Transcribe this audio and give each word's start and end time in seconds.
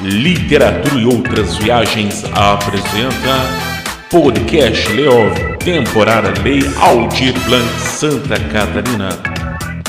Literatura 0.00 0.94
e 0.94 1.04
Outras 1.04 1.56
Viagens 1.56 2.22
apresenta 2.26 3.42
Podcast 4.08 4.92
Leov, 4.92 5.34
temporada 5.58 6.32
Lei 6.40 6.60
Aldir 6.80 7.34
Blanc 7.44 7.68
Santa 7.80 8.36
Catarina. 8.52 9.08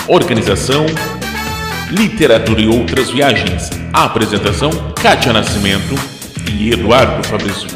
Organização 0.07 0.87
Literatura 1.91 2.59
e 2.59 2.67
Outras 2.67 3.11
Viagens. 3.11 3.69
Apresentação 3.93 4.71
Kátia 4.99 5.31
Nascimento 5.31 5.93
e 6.57 6.71
Eduardo 6.71 7.27
Fabrício. 7.27 7.69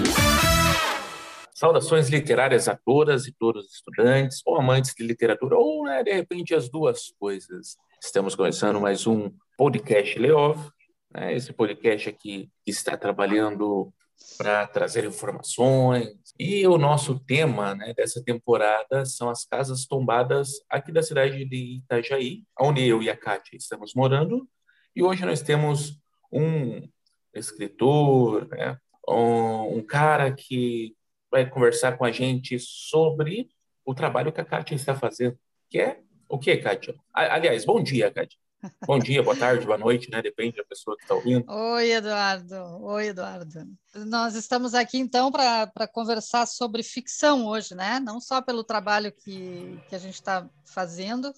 Saudações 1.54 2.10
literárias 2.10 2.68
a 2.68 2.76
todas 2.84 3.28
e 3.28 3.32
todos 3.32 3.68
os 3.68 3.76
estudantes, 3.76 4.42
ou 4.44 4.58
amantes 4.60 4.96
de 4.98 5.06
literatura, 5.06 5.56
ou 5.56 5.84
né, 5.84 6.02
de 6.02 6.12
repente 6.12 6.56
as 6.56 6.68
duas 6.68 7.14
coisas. 7.20 7.78
Estamos 8.02 8.34
começando 8.34 8.82
mais 8.82 9.06
um 9.06 9.30
podcast 9.56 10.18
Leov, 10.18 10.73
né, 11.14 11.34
esse 11.34 11.54
podcast 11.54 12.10
aqui 12.10 12.50
está 12.66 12.98
trabalhando 12.98 13.94
para 14.38 14.66
trazer 14.68 15.06
informações. 15.06 16.08
E 16.40 16.66
o 16.68 16.78
nosso 16.78 17.20
tema 17.20 17.76
né, 17.76 17.94
dessa 17.94 18.24
temporada 18.24 19.06
são 19.06 19.30
as 19.30 19.46
casas 19.46 19.86
tombadas 19.86 20.52
aqui 20.70 20.92
da 20.92 21.04
cidade 21.04 21.46
de 21.46 21.78
Itajaí, 21.78 22.44
onde 22.60 22.86
eu 22.86 23.02
e 23.02 23.10
a 23.10 23.18
Kátia 23.18 23.58
estamos 23.58 23.94
morando. 23.94 24.48
E 24.96 25.04
hoje 25.04 25.26
nós 25.26 25.42
temos 25.42 26.00
um 26.32 26.88
escritor, 27.34 28.48
né, 28.50 28.78
um, 29.08 29.82
cara 29.84 30.32
que 30.32 30.96
vai 31.30 31.48
conversar 31.50 31.98
com 31.98 32.06
a 32.06 32.12
gente 32.12 32.58
sobre 32.60 33.50
o 33.86 33.94
trabalho 33.94 34.32
que 34.32 34.42
a 34.42 34.46
Kátia 34.46 34.76
está 34.76 34.96
fazendo, 34.96 35.38
que 35.70 35.80
é 35.80 36.00
o 36.30 36.40
que, 36.40 36.56
Kátia? 36.58 36.96
Aliás, 37.14 37.66
bom 37.66 37.84
dia, 37.84 38.10
Kátia. 38.10 38.43
Bom 38.88 38.98
dia, 38.98 39.22
boa 39.22 39.36
tarde, 39.36 39.66
boa 39.66 39.78
noite, 39.78 40.10
né? 40.10 40.22
Depende 40.22 40.58
da 40.58 40.64
pessoa 40.64 40.96
que 40.96 41.04
está 41.04 41.14
ouvindo. 41.16 41.46
Oi, 41.50 41.92
Eduardo. 41.92 42.56
Oi, 42.82 43.08
Eduardo. 43.08 43.68
Nós 43.94 44.36
estamos 44.36 44.74
aqui, 44.74 44.98
então, 44.98 45.32
para 45.32 45.88
conversar 45.92 46.46
sobre 46.46 46.82
ficção 46.82 47.46
hoje, 47.46 47.76
né? 47.76 48.00
Não 48.00 48.22
só 48.22 48.42
pelo 48.42 48.64
trabalho 48.64 49.12
que, 49.12 49.78
que 49.90 49.96
a 49.96 50.00
gente 50.00 50.16
está 50.16 50.50
fazendo, 50.66 51.34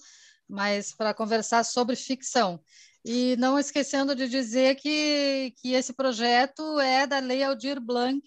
mas 0.48 0.94
para 0.94 1.12
conversar 1.12 1.64
sobre 1.64 1.96
ficção. 1.96 2.60
E 3.04 3.36
não 3.36 3.58
esquecendo 3.58 4.14
de 4.14 4.28
dizer 4.28 4.76
que, 4.76 5.52
que 5.58 5.72
esse 5.72 5.92
projeto 5.92 6.78
é 6.80 7.06
da 7.06 7.18
Lei 7.18 7.42
Aldir 7.42 7.80
Blanc, 7.80 8.22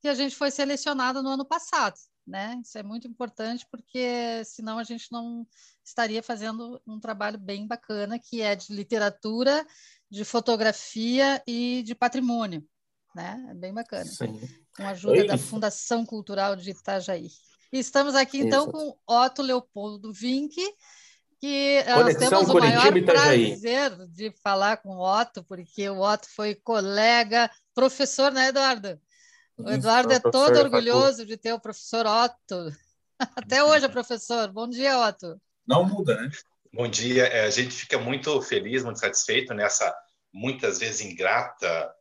que 0.00 0.08
a 0.08 0.14
gente 0.14 0.34
foi 0.34 0.50
selecionado 0.50 1.22
no 1.22 1.30
ano 1.30 1.44
passado. 1.44 1.94
Né? 2.30 2.60
Isso 2.64 2.78
é 2.78 2.82
muito 2.84 3.08
importante 3.08 3.66
porque 3.68 4.44
senão 4.44 4.78
a 4.78 4.84
gente 4.84 5.10
não 5.10 5.44
estaria 5.84 6.22
fazendo 6.22 6.80
um 6.86 7.00
trabalho 7.00 7.36
bem 7.36 7.66
bacana 7.66 8.20
que 8.20 8.40
é 8.40 8.54
de 8.54 8.72
literatura, 8.72 9.66
de 10.08 10.24
fotografia 10.24 11.42
e 11.44 11.82
de 11.82 11.92
patrimônio, 11.92 12.64
né? 13.16 13.44
É 13.50 13.54
bem 13.54 13.74
bacana. 13.74 14.04
Sim. 14.04 14.40
Com 14.76 14.84
a 14.84 14.90
ajuda 14.90 15.24
da 15.24 15.36
Fundação 15.36 16.06
Cultural 16.06 16.54
de 16.54 16.70
Itajaí. 16.70 17.26
E 17.72 17.78
estamos 17.80 18.14
aqui 18.14 18.38
então 18.38 18.62
Isso. 18.62 18.72
com 18.72 18.96
Otto 19.08 19.42
Leopoldo 19.42 20.12
Vinck, 20.12 20.54
que 21.40 21.82
Conexão 21.82 22.30
nós 22.30 22.46
temos 22.46 22.48
o 22.48 22.58
maior 22.60 23.04
prazer 23.04 24.06
de 24.06 24.32
falar 24.40 24.76
com 24.76 24.90
o 24.90 25.20
Otto, 25.20 25.42
porque 25.42 25.88
o 25.90 26.00
Otto 26.00 26.28
foi 26.32 26.54
colega, 26.54 27.50
professor, 27.74 28.30
né, 28.30 28.48
Eduardo? 28.48 29.00
O 29.64 29.70
Eduardo 29.70 30.12
é 30.12 30.20
todo 30.20 30.58
orgulhoso 30.58 31.26
de 31.26 31.36
ter 31.36 31.52
o 31.52 31.60
professor 31.60 32.06
Otto. 32.06 32.72
Até 33.36 33.62
hoje 33.62 33.84
é 33.84 33.88
professor. 33.88 34.50
Bom 34.52 34.68
dia, 34.68 34.98
Otto. 34.98 35.40
Não 35.66 35.84
muda, 35.84 36.16
né? 36.20 36.30
Bom 36.72 36.88
dia. 36.88 37.26
É, 37.26 37.44
a 37.44 37.50
gente 37.50 37.74
fica 37.74 37.98
muito 37.98 38.40
feliz, 38.42 38.82
muito 38.82 38.98
satisfeito 39.00 39.52
nessa 39.54 39.94
muitas 40.32 40.78
vezes 40.78 41.00
ingrata 41.00 41.92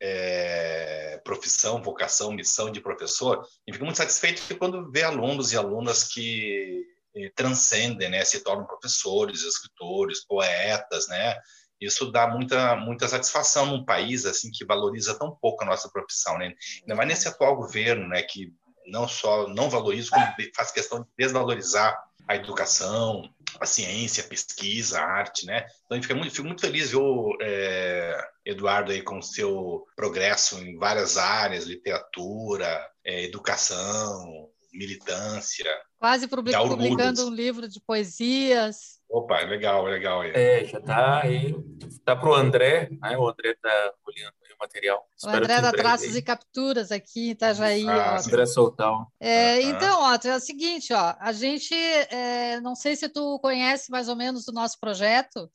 é, 0.00 1.20
profissão, 1.24 1.82
vocação, 1.82 2.32
missão 2.32 2.70
de 2.70 2.80
professor. 2.80 3.46
E 3.66 3.72
fica 3.72 3.84
muito 3.84 3.96
satisfeito 3.96 4.42
quando 4.56 4.90
vê 4.90 5.02
alunos 5.02 5.52
e 5.52 5.56
alunas 5.56 6.04
que 6.04 6.86
eh, 7.16 7.30
transcendem, 7.34 8.08
né, 8.08 8.24
se 8.24 8.40
tornam 8.40 8.66
professores, 8.66 9.42
escritores, 9.42 10.24
poetas, 10.24 11.08
né? 11.08 11.36
Isso 11.80 12.10
dá 12.10 12.28
muita, 12.28 12.76
muita 12.76 13.06
satisfação 13.08 13.66
num 13.66 13.84
país 13.84 14.26
assim 14.26 14.50
que 14.50 14.64
valoriza 14.64 15.18
tão 15.18 15.36
pouco 15.40 15.62
a 15.62 15.66
nossa 15.66 15.88
profissão, 15.90 16.36
né? 16.38 16.52
Ainda 16.82 16.94
mais 16.94 17.08
nesse 17.08 17.28
atual 17.28 17.56
governo, 17.56 18.08
né, 18.08 18.22
que 18.22 18.52
não 18.86 19.06
só 19.06 19.48
não 19.48 19.70
valoriza, 19.70 20.10
como 20.10 20.26
faz 20.54 20.70
questão 20.70 21.02
de 21.02 21.08
desvalorizar 21.16 21.96
a 22.26 22.36
educação, 22.36 23.22
a 23.58 23.64
ciência, 23.64 24.22
a 24.22 24.26
pesquisa, 24.26 25.00
a 25.00 25.04
arte, 25.04 25.46
né? 25.46 25.66
Então, 25.86 25.96
eu 25.96 26.02
fico 26.02 26.14
muito, 26.14 26.34
fico 26.34 26.46
muito 26.46 26.60
feliz 26.60 26.90
ver 26.90 26.98
o 26.98 27.36
é, 27.40 28.18
Eduardo 28.44 28.92
aí 28.92 29.00
com 29.00 29.18
o 29.18 29.22
seu 29.22 29.86
progresso 29.96 30.58
em 30.58 30.76
várias 30.76 31.16
áreas, 31.16 31.64
literatura, 31.64 32.86
é, 33.02 33.24
educação, 33.24 34.50
militância. 34.72 35.64
Quase 35.98 36.28
publicando 36.28 37.26
um 37.26 37.30
livro 37.30 37.66
de 37.66 37.80
poesias. 37.80 38.97
Opa, 39.10 39.40
legal, 39.40 39.84
legal. 39.84 40.20
Aí. 40.20 40.32
É, 40.34 40.64
já 40.64 40.78
está 40.78 41.22
aí. 41.22 41.56
Está 41.88 42.14
para 42.14 42.28
o 42.28 42.34
André, 42.34 42.90
né? 43.00 43.16
o 43.16 43.26
André 43.26 43.52
está 43.52 43.92
olhando 44.06 44.34
aí 44.44 44.52
o 44.52 44.58
material. 44.60 44.98
O 44.98 45.16
Espero 45.16 45.44
André 45.44 45.60
dá 45.62 45.72
traços 45.72 46.14
e 46.14 46.22
capturas 46.22 46.92
aqui 46.92 47.28
em 47.28 47.30
Itajaí. 47.30 47.88
Ah, 47.88 48.18
André 48.18 48.44
Soltal. 48.44 49.10
É, 49.18 49.54
ah, 49.54 49.62
Então, 49.62 50.00
ó, 50.02 50.18
é 50.22 50.36
o 50.36 50.40
seguinte, 50.40 50.92
ó, 50.92 51.14
a 51.18 51.32
gente, 51.32 51.74
é, 51.74 52.60
não 52.60 52.74
sei 52.74 52.96
se 52.96 53.08
tu 53.08 53.38
conhece 53.40 53.90
mais 53.90 54.08
ou 54.08 54.16
menos 54.16 54.46
o 54.46 54.52
nosso 54.52 54.78
projeto, 54.78 55.50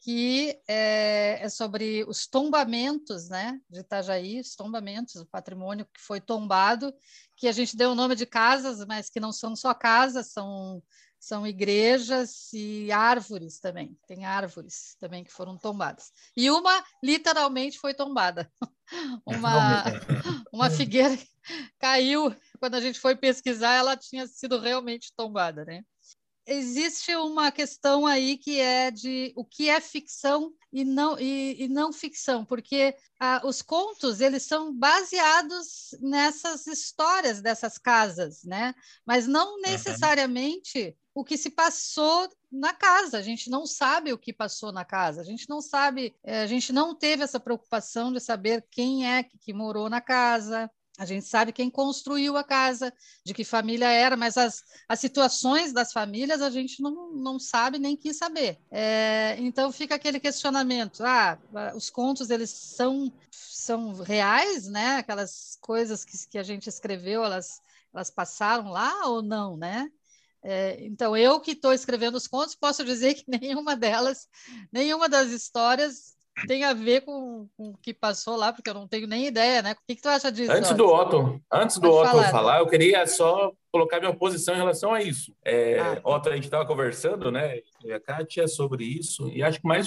que 0.00 0.56
é, 0.68 1.40
é, 1.42 1.48
sobre 1.48 2.04
os 2.08 2.26
tombamentos 2.26 3.28
né, 3.28 3.58
de 3.68 3.80
Itajaí, 3.80 4.40
os 4.40 4.54
tombamentos, 4.54 5.16
o 5.16 5.26
patrimônio 5.26 5.84
que 5.84 6.00
foi 6.00 6.20
tombado, 6.20 6.94
que 7.36 7.48
a 7.48 7.52
gente 7.52 7.76
deu 7.76 7.90
o 7.90 7.94
nome 7.94 8.14
de 8.14 8.24
casas, 8.24 8.84
mas 8.86 9.10
que 9.10 9.20
não 9.20 9.32
são 9.32 9.56
só 9.56 9.74
casas, 9.74 10.32
são 10.32 10.82
são 11.26 11.44
igrejas 11.44 12.52
e 12.52 12.92
árvores 12.92 13.58
também. 13.58 13.98
Tem 14.06 14.24
árvores 14.24 14.96
também 15.00 15.24
que 15.24 15.32
foram 15.32 15.58
tombadas. 15.58 16.12
E 16.36 16.48
uma 16.52 16.84
literalmente 17.02 17.80
foi 17.80 17.92
tombada. 17.92 18.48
uma, 19.26 19.82
uma 20.52 20.70
figueira 20.70 21.18
caiu. 21.80 22.32
Quando 22.60 22.76
a 22.76 22.80
gente 22.80 23.00
foi 23.00 23.16
pesquisar, 23.16 23.72
ela 23.72 23.96
tinha 23.96 24.24
sido 24.28 24.60
realmente 24.60 25.12
tombada, 25.16 25.64
né? 25.64 25.82
Existe 26.46 27.14
uma 27.16 27.50
questão 27.50 28.06
aí 28.06 28.38
que 28.38 28.60
é 28.60 28.90
de 28.90 29.32
o 29.36 29.44
que 29.44 29.68
é 29.68 29.80
ficção 29.80 30.52
e 30.72 30.84
não, 30.84 31.18
e, 31.18 31.64
e 31.64 31.68
não 31.68 31.92
ficção, 31.92 32.44
porque 32.44 32.94
ah, 33.18 33.40
os 33.44 33.62
contos 33.62 34.20
eles 34.20 34.44
são 34.44 34.72
baseados 34.72 35.94
nessas 36.00 36.66
histórias 36.66 37.40
dessas 37.40 37.78
casas, 37.78 38.44
né? 38.44 38.74
Mas 39.04 39.26
não 39.26 39.60
necessariamente 39.60 40.78
uhum. 41.14 41.22
o 41.22 41.24
que 41.24 41.36
se 41.36 41.50
passou 41.50 42.28
na 42.52 42.72
casa. 42.72 43.18
A 43.18 43.22
gente 43.22 43.50
não 43.50 43.66
sabe 43.66 44.12
o 44.12 44.18
que 44.18 44.32
passou 44.32 44.72
na 44.72 44.84
casa. 44.84 45.20
A 45.20 45.24
gente 45.24 45.48
não 45.48 45.60
sabe, 45.60 46.14
eh, 46.22 46.42
a 46.42 46.46
gente 46.46 46.72
não 46.72 46.94
teve 46.94 47.22
essa 47.22 47.40
preocupação 47.40 48.12
de 48.12 48.20
saber 48.20 48.64
quem 48.70 49.10
é 49.10 49.22
que, 49.22 49.38
que 49.38 49.52
morou 49.52 49.88
na 49.88 50.00
casa, 50.00 50.70
a 50.98 51.04
gente 51.04 51.26
sabe 51.26 51.52
quem 51.52 51.70
construiu 51.70 52.36
a 52.36 52.44
casa, 52.44 52.92
de 53.24 53.34
que 53.34 53.44
família 53.44 53.90
era, 53.90 54.16
mas 54.16 54.36
as, 54.36 54.64
as 54.88 54.98
situações 54.98 55.72
das 55.72 55.92
famílias 55.92 56.40
a 56.40 56.48
gente 56.48 56.80
não, 56.80 57.12
não 57.12 57.38
sabe 57.38 57.78
nem 57.78 57.96
quis 57.96 58.16
saber. 58.16 58.58
É, 58.70 59.36
então 59.38 59.70
fica 59.70 59.94
aquele 59.94 60.18
questionamento: 60.18 61.04
ah, 61.04 61.38
os 61.74 61.90
contos 61.90 62.30
eles 62.30 62.50
são, 62.50 63.12
são 63.30 63.92
reais, 64.02 64.66
né? 64.66 64.96
Aquelas 64.96 65.58
coisas 65.60 66.04
que, 66.04 66.16
que 66.28 66.38
a 66.38 66.42
gente 66.42 66.68
escreveu, 66.68 67.22
elas, 67.24 67.60
elas 67.92 68.10
passaram 68.10 68.70
lá 68.70 69.06
ou 69.06 69.20
não, 69.20 69.56
né? 69.56 69.90
É, 70.42 70.82
então, 70.84 71.16
eu 71.16 71.40
que 71.40 71.50
estou 71.50 71.72
escrevendo 71.72 72.14
os 72.14 72.28
contos, 72.28 72.54
posso 72.54 72.84
dizer 72.84 73.14
que 73.14 73.24
nenhuma 73.28 73.76
delas, 73.76 74.28
nenhuma 74.72 75.08
das 75.08 75.28
histórias 75.30 76.15
tem 76.46 76.64
a 76.64 76.74
ver 76.74 77.02
com, 77.02 77.48
com, 77.56 77.70
o 77.70 77.76
que 77.78 77.94
passou 77.94 78.36
lá, 78.36 78.52
porque 78.52 78.68
eu 78.68 78.74
não 78.74 78.86
tenho 78.86 79.06
nem 79.06 79.26
ideia, 79.26 79.62
né? 79.62 79.72
O 79.72 79.76
que, 79.86 79.96
que 79.96 80.02
tu 80.02 80.08
acha 80.08 80.30
disso? 80.30 80.52
Antes 80.52 80.72
do 80.74 80.86
Otto, 80.86 81.40
antes 81.50 81.78
do 81.78 81.90
Otto 81.90 82.10
falar. 82.10 82.30
falar, 82.30 82.58
eu 82.58 82.66
queria 82.66 83.06
só 83.06 83.52
colocar 83.72 84.00
minha 84.00 84.14
posição 84.14 84.54
em 84.54 84.58
relação 84.58 84.92
a 84.92 85.02
isso. 85.02 85.34
É, 85.44 85.78
ah. 85.78 86.00
Otto, 86.04 86.28
a 86.28 86.34
gente 86.34 86.44
estava 86.44 86.66
conversando, 86.66 87.30
né? 87.30 87.60
E 87.82 87.92
a 87.92 88.00
Kátia 88.00 88.46
sobre 88.48 88.84
isso, 88.84 89.28
e 89.28 89.42
acho 89.42 89.60
que 89.60 89.66
mais, 89.66 89.86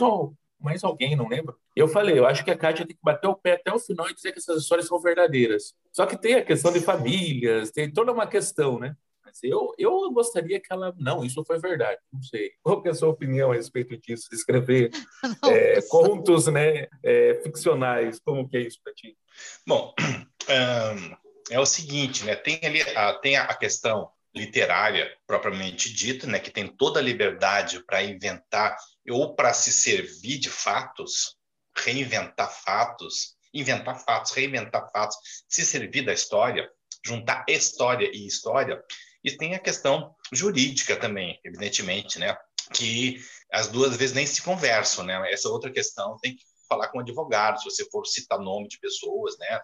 mais 0.59 0.83
alguém, 0.83 1.15
não 1.15 1.27
lembro. 1.27 1.55
Eu 1.75 1.87
falei, 1.87 2.17
eu 2.17 2.25
acho 2.25 2.43
que 2.43 2.51
a 2.51 2.57
Kátia 2.57 2.85
tem 2.85 2.95
que 2.95 3.03
bater 3.03 3.27
o 3.27 3.35
pé 3.35 3.53
até 3.53 3.71
o 3.71 3.79
final 3.79 4.09
e 4.09 4.15
dizer 4.15 4.31
que 4.31 4.39
essas 4.39 4.63
histórias 4.63 4.87
são 4.87 4.99
verdadeiras. 4.99 5.75
Só 5.91 6.05
que 6.05 6.17
tem 6.17 6.35
a 6.35 6.43
questão 6.43 6.71
de 6.71 6.79
famílias, 6.79 7.71
tem 7.71 7.91
toda 7.91 8.11
uma 8.11 8.25
questão, 8.25 8.79
né? 8.79 8.95
Mas 9.41 9.51
eu, 9.51 9.73
eu 9.77 10.11
gostaria 10.11 10.59
que 10.59 10.71
ela. 10.71 10.93
Não, 10.97 11.23
isso 11.23 11.43
foi 11.45 11.59
verdade. 11.59 11.99
Não 12.11 12.21
sei. 12.21 12.51
Qual 12.63 12.81
é 12.85 12.89
a 12.89 12.93
sua 12.93 13.09
opinião 13.09 13.51
a 13.51 13.55
respeito 13.55 13.97
disso? 13.97 14.29
Escrever 14.31 14.91
é, 15.45 15.81
contos 15.83 16.47
né, 16.47 16.87
é, 17.03 17.39
ficcionais. 17.43 18.19
Como 18.19 18.47
que 18.47 18.57
é 18.57 18.61
isso 18.61 18.79
para 18.83 18.93
ti? 18.93 19.17
Bom, 19.65 19.93
um, 20.49 21.15
é 21.51 21.59
o 21.59 21.65
seguinte, 21.65 22.25
né? 22.25 22.35
Tem 22.35 22.59
ali 22.63 22.81
a, 22.81 23.13
tem 23.13 23.37
a 23.37 23.53
questão 23.53 24.09
literária 24.35 25.11
propriamente 25.25 25.93
dita, 25.93 26.27
né? 26.27 26.39
Que 26.39 26.51
tem 26.51 26.67
toda 26.67 26.99
a 26.99 27.03
liberdade 27.03 27.83
para 27.85 28.03
inventar 28.03 28.75
ou 29.09 29.35
para 29.35 29.53
se 29.53 29.71
servir 29.71 30.37
de 30.37 30.49
fatos, 30.49 31.35
reinventar 31.75 32.51
fatos 32.51 33.39
inventar 33.53 33.99
fatos, 34.03 34.31
reinventar 34.31 34.91
fatos, 34.91 35.17
se 35.47 35.65
servir 35.65 36.03
da 36.03 36.13
história, 36.13 36.69
juntar 37.05 37.45
história 37.47 38.09
e 38.13 38.27
história. 38.27 38.81
E 39.23 39.31
tem 39.31 39.55
a 39.55 39.59
questão 39.59 40.15
jurídica 40.31 40.95
também, 40.95 41.39
evidentemente, 41.43 42.19
né? 42.19 42.37
Que 42.73 43.21
as 43.51 43.67
duas 43.67 43.97
vezes 43.97 44.15
nem 44.15 44.25
se 44.25 44.41
conversam, 44.41 45.03
né? 45.03 45.31
Essa 45.31 45.49
outra 45.49 45.71
questão 45.71 46.17
tem 46.19 46.35
que 46.35 46.43
falar 46.69 46.87
com 46.89 46.99
advogado, 46.99 47.59
se 47.59 47.65
você 47.65 47.89
for 47.89 48.05
citar 48.05 48.39
nome 48.39 48.67
de 48.67 48.79
pessoas, 48.79 49.37
né? 49.39 49.59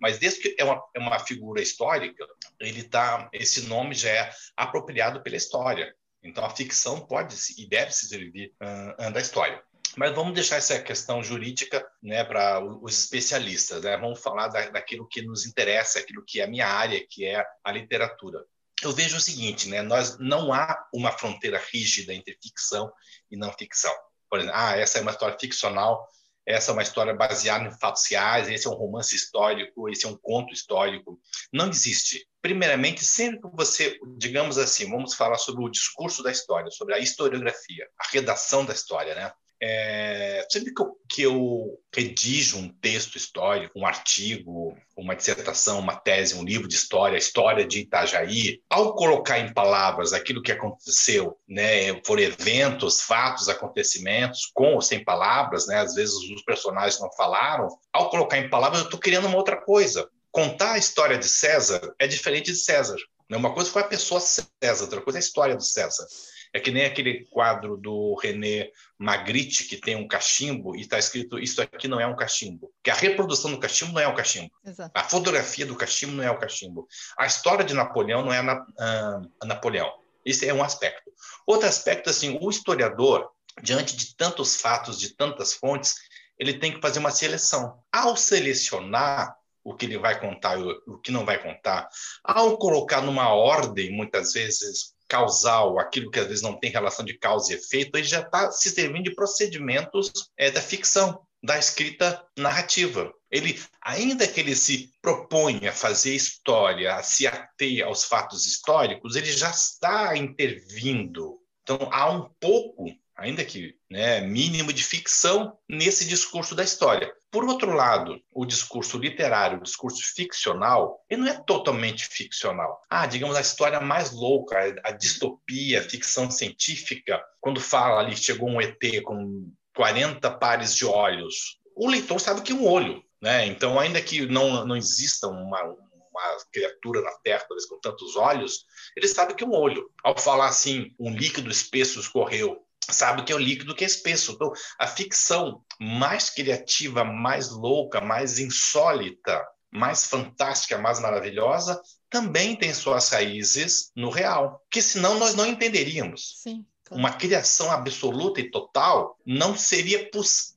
Mas 0.00 0.18
desde 0.18 0.40
que 0.40 0.56
é 0.58 0.64
uma, 0.64 0.82
é 0.94 0.98
uma 1.00 1.18
figura 1.18 1.60
histórica, 1.60 2.24
ele 2.60 2.84
tá, 2.84 3.28
esse 3.32 3.62
nome 3.62 3.94
já 3.94 4.10
é 4.10 4.30
apropriado 4.56 5.22
pela 5.22 5.36
história. 5.36 5.94
Então 6.22 6.44
a 6.44 6.50
ficção 6.50 7.00
pode 7.00 7.36
e 7.58 7.68
deve 7.68 7.90
se 7.90 8.06
servir 8.06 8.54
uh, 8.62 9.12
da 9.12 9.20
história. 9.20 9.62
Mas 9.96 10.14
vamos 10.14 10.34
deixar 10.34 10.56
essa 10.56 10.80
questão 10.80 11.22
jurídica 11.22 11.86
né, 12.02 12.24
para 12.24 12.64
os 12.64 13.04
especialistas. 13.04 13.82
Né? 13.82 13.96
Vamos 13.96 14.20
falar 14.20 14.48
da, 14.48 14.70
daquilo 14.70 15.06
que 15.06 15.22
nos 15.22 15.46
interessa, 15.46 15.98
aquilo 15.98 16.24
que 16.26 16.40
é 16.40 16.44
a 16.44 16.48
minha 16.48 16.66
área, 16.66 17.04
que 17.08 17.24
é 17.24 17.44
a 17.62 17.72
literatura. 17.72 18.44
Eu 18.84 18.92
vejo 18.92 19.16
o 19.16 19.20
seguinte, 19.20 19.68
né? 19.68 19.82
Nós 19.82 20.18
não 20.18 20.52
há 20.52 20.86
uma 20.92 21.10
fronteira 21.10 21.60
rígida 21.72 22.12
entre 22.12 22.38
ficção 22.42 22.92
e 23.30 23.36
não 23.36 23.52
ficção. 23.52 23.92
Por 24.28 24.38
exemplo, 24.38 24.56
ah, 24.56 24.76
essa 24.76 24.98
é 24.98 25.02
uma 25.02 25.10
história 25.10 25.38
ficcional, 25.38 26.06
essa 26.46 26.70
é 26.70 26.72
uma 26.72 26.82
história 26.82 27.14
baseada 27.14 27.64
em 27.64 27.78
fatos 27.78 28.06
reais, 28.10 28.48
esse 28.48 28.66
é 28.66 28.70
um 28.70 28.74
romance 28.74 29.14
histórico, 29.14 29.88
esse 29.88 30.04
é 30.04 30.08
um 30.08 30.16
conto 30.16 30.52
histórico. 30.52 31.18
Não 31.52 31.68
existe. 31.68 32.28
Primeiramente, 32.42 33.02
sempre 33.02 33.40
que 33.40 33.56
você, 33.56 33.98
digamos 34.18 34.58
assim, 34.58 34.90
vamos 34.90 35.14
falar 35.14 35.38
sobre 35.38 35.64
o 35.64 35.70
discurso 35.70 36.22
da 36.22 36.30
história, 36.30 36.70
sobre 36.70 36.94
a 36.94 36.98
historiografia, 36.98 37.88
a 37.98 38.08
redação 38.12 38.64
da 38.64 38.74
história, 38.74 39.14
né? 39.14 39.32
É, 39.66 40.46
sempre 40.50 40.74
que 40.74 40.82
eu, 40.82 40.96
que 41.08 41.22
eu 41.22 41.78
redijo 41.90 42.58
um 42.58 42.68
texto 42.68 43.16
histórico, 43.16 43.78
um 43.78 43.86
artigo, 43.86 44.76
uma 44.94 45.16
dissertação, 45.16 45.78
uma 45.78 45.96
tese, 45.96 46.34
um 46.34 46.44
livro 46.44 46.68
de 46.68 46.74
história, 46.74 47.14
a 47.14 47.18
história 47.18 47.66
de 47.66 47.80
Itajaí, 47.80 48.60
ao 48.68 48.94
colocar 48.94 49.38
em 49.38 49.54
palavras 49.54 50.12
aquilo 50.12 50.42
que 50.42 50.52
aconteceu, 50.52 51.38
né, 51.48 51.94
por 52.02 52.18
eventos, 52.18 53.00
fatos, 53.00 53.48
acontecimentos, 53.48 54.50
com 54.52 54.74
ou 54.74 54.82
sem 54.82 55.02
palavras, 55.02 55.66
né, 55.66 55.78
às 55.78 55.94
vezes 55.94 56.14
os 56.14 56.42
personagens 56.42 57.00
não 57.00 57.10
falaram, 57.12 57.66
ao 57.90 58.10
colocar 58.10 58.36
em 58.36 58.50
palavras 58.50 58.80
eu 58.80 58.84
estou 58.84 59.00
criando 59.00 59.28
uma 59.28 59.38
outra 59.38 59.56
coisa. 59.56 60.06
Contar 60.30 60.72
a 60.72 60.78
história 60.78 61.16
de 61.16 61.26
César 61.26 61.80
é 61.98 62.06
diferente 62.06 62.52
de 62.52 62.58
César. 62.58 62.98
Né? 63.30 63.38
Uma 63.38 63.54
coisa 63.54 63.70
foi 63.70 63.80
a 63.80 63.86
pessoa 63.88 64.20
César, 64.20 64.84
outra 64.84 65.00
coisa 65.00 65.18
é 65.18 65.20
a 65.20 65.24
história 65.24 65.56
do 65.56 65.64
César. 65.64 66.04
É 66.54 66.60
que 66.60 66.70
nem 66.70 66.84
aquele 66.84 67.24
quadro 67.24 67.76
do 67.76 68.14
René 68.14 68.70
Magritte, 68.96 69.64
que 69.64 69.76
tem 69.76 69.96
um 69.96 70.06
cachimbo 70.06 70.76
e 70.76 70.82
está 70.82 70.96
escrito 70.96 71.36
isso 71.36 71.60
aqui 71.60 71.88
não 71.88 71.98
é 71.98 72.06
um 72.06 72.14
cachimbo. 72.14 72.72
Que 72.80 72.92
a 72.92 72.94
reprodução 72.94 73.50
do 73.50 73.58
cachimbo 73.58 73.92
não 73.92 74.00
é 74.00 74.06
um 74.06 74.14
cachimbo. 74.14 74.52
Exato. 74.64 74.92
A 74.94 75.02
fotografia 75.02 75.66
do 75.66 75.74
cachimbo 75.74 76.12
não 76.12 76.22
é 76.22 76.30
o 76.30 76.38
cachimbo. 76.38 76.86
A 77.18 77.26
história 77.26 77.64
de 77.64 77.74
Napoleão 77.74 78.24
não 78.24 78.32
é 78.32 78.38
a, 78.38 78.52
a, 78.78 79.22
a 79.42 79.46
Napoleão. 79.46 79.92
Esse 80.24 80.48
é 80.48 80.54
um 80.54 80.62
aspecto. 80.62 81.10
Outro 81.44 81.68
aspecto, 81.68 82.08
assim, 82.08 82.38
o 82.40 82.48
historiador, 82.48 83.28
diante 83.60 83.96
de 83.96 84.14
tantos 84.16 84.54
fatos, 84.54 84.98
de 84.98 85.16
tantas 85.16 85.54
fontes, 85.54 85.96
ele 86.38 86.54
tem 86.54 86.72
que 86.72 86.80
fazer 86.80 87.00
uma 87.00 87.10
seleção. 87.10 87.82
Ao 87.92 88.16
selecionar 88.16 89.36
o 89.64 89.74
que 89.74 89.86
ele 89.86 89.98
vai 89.98 90.20
contar 90.20 90.58
e 90.58 90.62
o 90.62 90.98
que 90.98 91.10
não 91.10 91.24
vai 91.24 91.42
contar, 91.42 91.88
ao 92.22 92.56
colocar 92.58 93.00
numa 93.00 93.34
ordem, 93.34 93.90
muitas 93.90 94.34
vezes 94.34 94.93
causal, 95.14 95.78
aquilo 95.78 96.10
que 96.10 96.18
às 96.18 96.26
vezes 96.26 96.42
não 96.42 96.58
tem 96.58 96.72
relação 96.72 97.04
de 97.04 97.16
causa 97.16 97.52
e 97.52 97.56
efeito, 97.56 97.96
ele 97.96 98.06
já 98.06 98.20
está 98.20 98.50
se 98.50 98.68
servindo 98.68 99.04
de 99.04 99.14
procedimentos 99.14 100.10
é, 100.36 100.50
da 100.50 100.60
ficção, 100.60 101.20
da 101.40 101.56
escrita 101.56 102.26
narrativa. 102.36 103.12
Ele, 103.30 103.62
ainda 103.80 104.26
que 104.26 104.40
ele 104.40 104.56
se 104.56 104.92
proponha 105.00 105.70
a 105.70 105.72
fazer 105.72 106.16
história, 106.16 106.96
a 106.96 107.02
se 107.04 107.28
ater 107.28 107.84
aos 107.84 108.04
fatos 108.04 108.44
históricos, 108.44 109.14
ele 109.14 109.30
já 109.30 109.50
está 109.50 110.16
intervindo. 110.16 111.38
Então, 111.62 111.88
há 111.92 112.10
um 112.10 112.28
pouco 112.40 112.86
ainda 113.16 113.44
que 113.44 113.74
né, 113.90 114.20
mínimo 114.20 114.72
de 114.72 114.82
ficção 114.82 115.56
nesse 115.68 116.04
discurso 116.04 116.54
da 116.54 116.64
história. 116.64 117.12
Por 117.30 117.44
outro 117.44 117.72
lado, 117.72 118.20
o 118.32 118.44
discurso 118.44 118.98
literário, 118.98 119.58
o 119.58 119.62
discurso 119.62 120.00
ficcional, 120.14 121.04
ele 121.08 121.22
não 121.22 121.28
é 121.28 121.42
totalmente 121.44 122.06
ficcional. 122.06 122.80
Ah, 122.88 123.06
digamos 123.06 123.36
a 123.36 123.40
história 123.40 123.80
mais 123.80 124.12
louca, 124.12 124.56
a 124.84 124.92
distopia, 124.92 125.80
a 125.80 125.88
ficção 125.88 126.30
científica, 126.30 127.22
quando 127.40 127.60
fala 127.60 128.00
ali 128.00 128.16
chegou 128.16 128.48
um 128.48 128.60
ET 128.60 128.78
com 129.02 129.50
40 129.74 130.30
pares 130.38 130.74
de 130.76 130.86
olhos, 130.86 131.58
o 131.74 131.88
leitor 131.88 132.20
sabe 132.20 132.42
que 132.42 132.52
é 132.52 132.54
um 132.54 132.66
olho, 132.66 133.02
né? 133.20 133.46
Então, 133.46 133.78
ainda 133.78 134.00
que 134.00 134.26
não 134.26 134.64
não 134.64 134.76
exista 134.76 135.26
uma, 135.26 135.60
uma 135.62 136.36
criatura 136.52 137.02
na 137.02 137.10
Terra, 137.24 137.44
talvez 137.48 137.66
com 137.66 137.80
tantos 137.80 138.14
olhos, 138.14 138.64
ele 138.96 139.08
sabe 139.08 139.34
que 139.34 139.42
é 139.42 139.46
um 139.46 139.54
olho. 139.54 139.90
Ao 140.02 140.16
falar 140.16 140.46
assim, 140.46 140.94
um 140.98 141.10
líquido 141.10 141.50
espesso 141.50 141.98
escorreu, 141.98 142.63
sabe 142.90 143.24
que 143.24 143.32
é 143.32 143.36
o 143.36 143.38
líquido 143.38 143.74
que 143.74 143.84
é 143.84 143.86
espesso. 143.86 144.32
Então, 144.32 144.52
a 144.78 144.86
ficção 144.86 145.62
mais 145.80 146.30
criativa, 146.30 147.04
mais 147.04 147.50
louca, 147.50 148.00
mais 148.00 148.38
insólita, 148.38 149.44
mais 149.70 150.06
fantástica, 150.06 150.78
mais 150.78 151.00
maravilhosa, 151.00 151.80
também 152.08 152.54
tem 152.54 152.72
suas 152.72 153.08
raízes 153.08 153.90
no 153.96 154.08
real, 154.08 154.60
que 154.70 154.80
senão 154.80 155.18
nós 155.18 155.34
não 155.34 155.46
entenderíamos. 155.46 156.40
Sim. 156.42 156.64
Uma 156.90 157.12
criação 157.12 157.70
absoluta 157.70 158.40
e 158.40 158.50
total 158.50 159.18
não 159.26 159.56
seria 159.56 160.08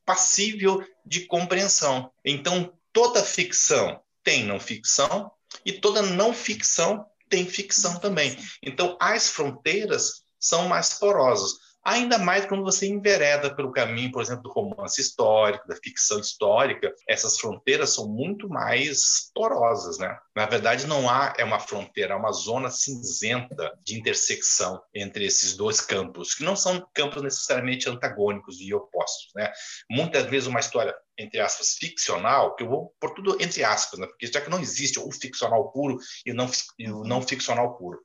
passível 0.06 0.85
de 1.06 1.21
compreensão. 1.25 2.12
Então, 2.24 2.71
toda 2.94 3.24
ficção 3.24 4.00
tem 4.24 4.44
não 4.44 4.59
ficção 4.59 5.31
e 5.65 5.71
toda 5.71 6.01
não 6.01 6.33
ficção 6.33 7.06
tem 7.29 7.45
ficção 7.45 8.00
também. 8.00 8.38
Então, 8.62 8.97
as 9.00 9.29
fronteiras 9.29 10.24
são 10.39 10.68
mais 10.68 10.94
porosas. 10.94 11.53
Ainda 11.88 12.18
mais 12.18 12.45
quando 12.45 12.66
você 12.66 12.86
envereda 12.86 13.56
pelo 13.56 13.72
caminho, 13.72 14.12
por 14.12 14.22
exemplo, 14.22 14.44
do 14.44 14.50
romance 14.50 15.00
histórico, 15.00 15.66
da 15.69 15.75
ficção 15.78 16.19
histórica, 16.19 16.94
essas 17.07 17.39
fronteiras 17.39 17.94
são 17.94 18.10
muito 18.10 18.50
mais 18.50 19.31
porosas, 19.34 19.98
né? 19.98 20.19
Na 20.38 20.45
verdade, 20.45 20.86
não 20.86 21.10
há 21.10 21.34
é 21.36 21.44
uma 21.44 21.60
fronteira, 21.60 22.13
é 22.13 22.16
uma 22.16 22.31
zona 22.31 22.69
cinzenta 22.69 23.74
de 23.84 23.98
intersecção 23.98 24.80
entre 24.94 25.25
esses 25.25 25.57
dois 25.57 25.81
campos, 25.81 26.36
que 26.36 26.44
não 26.44 26.56
são 26.56 26.88
campos 26.94 27.24
necessariamente 27.24 27.89
antagônicos 27.89 28.62
e 28.62 28.72
opostos, 28.72 29.31
né? 29.36 29.51
Muitas 29.89 30.25
vezes 30.25 30.48
uma 30.48 30.60
história 30.60 30.95
entre 31.18 31.39
aspas, 31.39 31.74
ficcional, 31.80 32.56
que 32.56 32.63
eu 32.63 32.69
vou 32.69 32.94
por 33.00 33.16
tudo 33.16 33.36
entre 33.42 33.63
aspas, 33.63 34.00
né? 34.00 34.06
porque 34.06 34.27
já 34.27 34.39
que 34.39 34.51
não 34.51 34.60
existe 34.60 35.00
o 35.00 35.12
ficcional 35.12 35.72
puro 35.72 35.98
e 36.24 36.32
o 36.32 36.36
não, 36.36 36.48
e 36.77 36.91
o 36.91 37.03
não 37.03 37.22
ficcional 37.24 37.75
puro. 37.75 38.00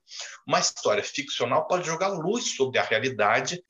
Uma 0.49 0.61
história 0.61 1.05
ficcional 1.05 1.67
pode 1.67 1.87
jogar 1.87 2.09
luz 2.09 2.57
sobre 2.57 2.79
a 2.79 2.83
realidade. 2.83 3.63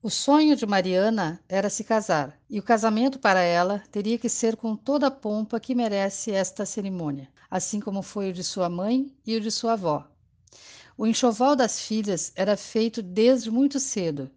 O 0.00 0.08
sonho 0.10 0.54
de 0.54 0.64
Mariana 0.64 1.40
era 1.48 1.68
se 1.68 1.82
casar, 1.82 2.38
e 2.48 2.60
o 2.60 2.62
casamento 2.62 3.18
para 3.18 3.40
ela 3.42 3.82
teria 3.90 4.16
que 4.16 4.28
ser 4.28 4.54
com 4.56 4.76
toda 4.76 5.08
a 5.08 5.10
pompa 5.10 5.58
que 5.58 5.74
merece 5.74 6.30
esta 6.30 6.64
cerimônia, 6.64 7.28
assim 7.50 7.80
como 7.80 8.00
foi 8.00 8.30
o 8.30 8.32
de 8.32 8.44
sua 8.44 8.68
mãe 8.68 9.12
e 9.26 9.36
o 9.36 9.40
de 9.40 9.50
sua 9.50 9.72
avó. 9.72 10.06
O 10.96 11.04
enxoval 11.04 11.56
das 11.56 11.80
filhas 11.80 12.32
era 12.36 12.56
feito 12.56 13.02
desde 13.02 13.50
muito 13.50 13.80
cedo, 13.80 14.30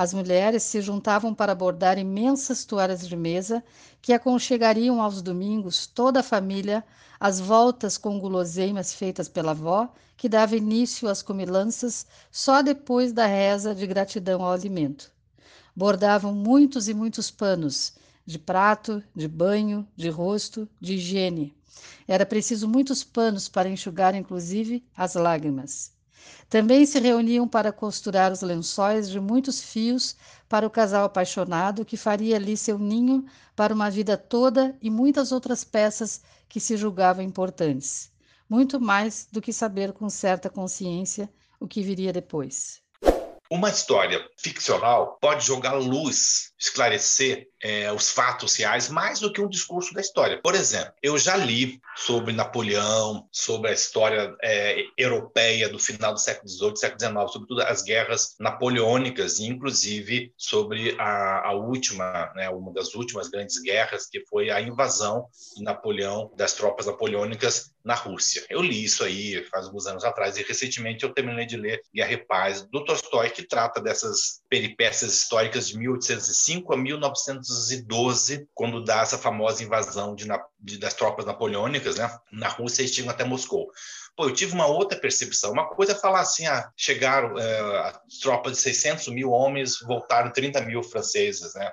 as 0.00 0.14
mulheres 0.14 0.62
se 0.62 0.80
juntavam 0.80 1.34
para 1.34 1.54
bordar 1.54 1.98
imensas 1.98 2.64
toalhas 2.64 3.06
de 3.06 3.14
mesa 3.14 3.62
que 4.00 4.14
aconchegariam 4.14 5.02
aos 5.02 5.20
domingos 5.20 5.86
toda 5.86 6.20
a 6.20 6.22
família 6.22 6.82
às 7.20 7.38
voltas 7.38 7.98
com 7.98 8.18
guloseimas 8.18 8.94
feitas 8.94 9.28
pela 9.28 9.50
avó, 9.50 9.92
que 10.16 10.26
dava 10.26 10.56
início 10.56 11.06
às 11.06 11.20
comilanças 11.20 12.06
só 12.30 12.62
depois 12.62 13.12
da 13.12 13.26
reza 13.26 13.74
de 13.74 13.86
gratidão 13.86 14.42
ao 14.42 14.52
alimento. 14.52 15.12
Bordavam 15.76 16.32
muitos 16.32 16.88
e 16.88 16.94
muitos 16.94 17.30
panos, 17.30 17.92
de 18.24 18.38
prato, 18.38 19.04
de 19.14 19.28
banho, 19.28 19.86
de 19.94 20.08
rosto, 20.08 20.66
de 20.80 20.94
higiene. 20.94 21.54
Era 22.08 22.24
preciso 22.24 22.66
muitos 22.66 23.04
panos 23.04 23.50
para 23.50 23.68
enxugar, 23.68 24.14
inclusive, 24.14 24.82
as 24.96 25.12
lágrimas. 25.12 25.92
Também 26.48 26.84
se 26.84 26.98
reuniam 26.98 27.48
para 27.48 27.72
costurar 27.72 28.30
os 28.32 28.42
lençóis 28.42 29.08
de 29.08 29.18
muitos 29.20 29.60
fios 29.62 30.16
para 30.48 30.66
o 30.66 30.70
casal 30.70 31.04
apaixonado 31.04 31.84
que 31.84 31.96
faria 31.96 32.36
ali 32.36 32.56
seu 32.56 32.78
ninho 32.78 33.24
para 33.56 33.72
uma 33.74 33.90
vida 33.90 34.16
toda 34.18 34.76
e 34.82 34.90
muitas 34.90 35.32
outras 35.32 35.64
peças 35.64 36.20
que 36.48 36.60
se 36.60 36.76
julgavam 36.76 37.24
importantes, 37.24 38.10
muito 38.48 38.80
mais 38.80 39.26
do 39.32 39.40
que 39.40 39.52
saber 39.52 39.92
com 39.92 40.10
certa 40.10 40.50
consciência 40.50 41.32
o 41.58 41.66
que 41.68 41.82
viria 41.82 42.12
depois. 42.12 42.82
Uma 43.50 43.68
história 43.68 44.24
ficcional 44.38 45.18
pode 45.20 45.44
jogar 45.44 45.72
luz, 45.72 46.52
esclarecer 46.56 47.48
é, 47.60 47.92
os 47.92 48.10
fatos 48.10 48.54
reais 48.54 48.88
mais 48.88 49.18
do 49.18 49.32
que 49.32 49.40
um 49.40 49.48
discurso 49.48 49.92
da 49.92 50.00
história. 50.00 50.40
Por 50.40 50.54
exemplo, 50.54 50.92
eu 51.02 51.18
já 51.18 51.36
li 51.36 51.80
sobre 51.96 52.32
Napoleão, 52.32 53.28
sobre 53.32 53.70
a 53.70 53.74
história 53.74 54.34
é, 54.42 54.84
europeia 54.96 55.68
do 55.68 55.78
final 55.78 56.14
do 56.14 56.20
século 56.20 56.48
XVIII, 56.48 56.76
século 56.76 57.00
XIX, 57.00 57.32
sobretudo 57.32 57.62
as 57.62 57.82
guerras 57.82 58.36
napoleônicas, 58.38 59.40
inclusive 59.40 60.32
sobre 60.36 60.94
a, 60.98 61.48
a 61.48 61.52
última, 61.52 62.32
né, 62.36 62.48
uma 62.50 62.72
das 62.72 62.94
últimas 62.94 63.28
grandes 63.28 63.60
guerras, 63.60 64.06
que 64.06 64.24
foi 64.26 64.50
a 64.50 64.60
invasão 64.60 65.26
de 65.56 65.64
Napoleão, 65.64 66.30
das 66.36 66.52
tropas 66.52 66.86
napoleônicas 66.86 67.72
na 67.84 67.94
Rússia. 67.94 68.44
Eu 68.48 68.60
li 68.60 68.84
isso 68.84 69.02
aí 69.02 69.42
faz 69.50 69.66
alguns 69.66 69.86
anos 69.86 70.04
atrás 70.04 70.36
e 70.36 70.42
recentemente 70.42 71.04
eu 71.04 71.12
terminei 71.12 71.46
de 71.46 71.56
ler 71.56 71.80
Guerra 71.94 72.12
e 72.12 72.16
Paz 72.16 72.62
do 72.62 72.84
Tolstói, 72.84 73.30
que 73.30 73.46
trata 73.46 73.80
dessas 73.80 74.42
peripécias 74.48 75.14
históricas 75.14 75.68
de 75.68 75.78
1805 75.78 76.72
a 76.72 76.76
1912, 76.76 78.48
quando 78.54 78.84
dá 78.84 79.00
essa 79.00 79.18
famosa 79.18 79.62
invasão 79.62 80.14
de, 80.14 80.26
de, 80.58 80.78
das 80.78 80.94
tropas 80.94 81.24
napoleônicas 81.24 81.96
né, 81.96 82.10
na 82.32 82.48
Rússia 82.48 82.82
e 82.82 82.88
chegam 82.88 83.10
até 83.10 83.24
Moscou. 83.24 83.70
Pô, 84.16 84.24
eu 84.24 84.34
tive 84.34 84.52
uma 84.52 84.66
outra 84.66 84.98
percepção. 84.98 85.52
Uma 85.52 85.68
coisa 85.68 85.92
é 85.92 85.94
falar 85.94 86.20
assim, 86.20 86.46
ah, 86.46 86.70
chegaram 86.76 87.38
é, 87.38 87.78
as 87.88 88.18
tropas 88.20 88.52
de 88.52 88.58
600 88.60 89.08
mil 89.08 89.30
homens, 89.30 89.80
voltaram 89.80 90.32
30 90.32 90.60
mil 90.62 90.82
franceses, 90.82 91.54
né? 91.54 91.72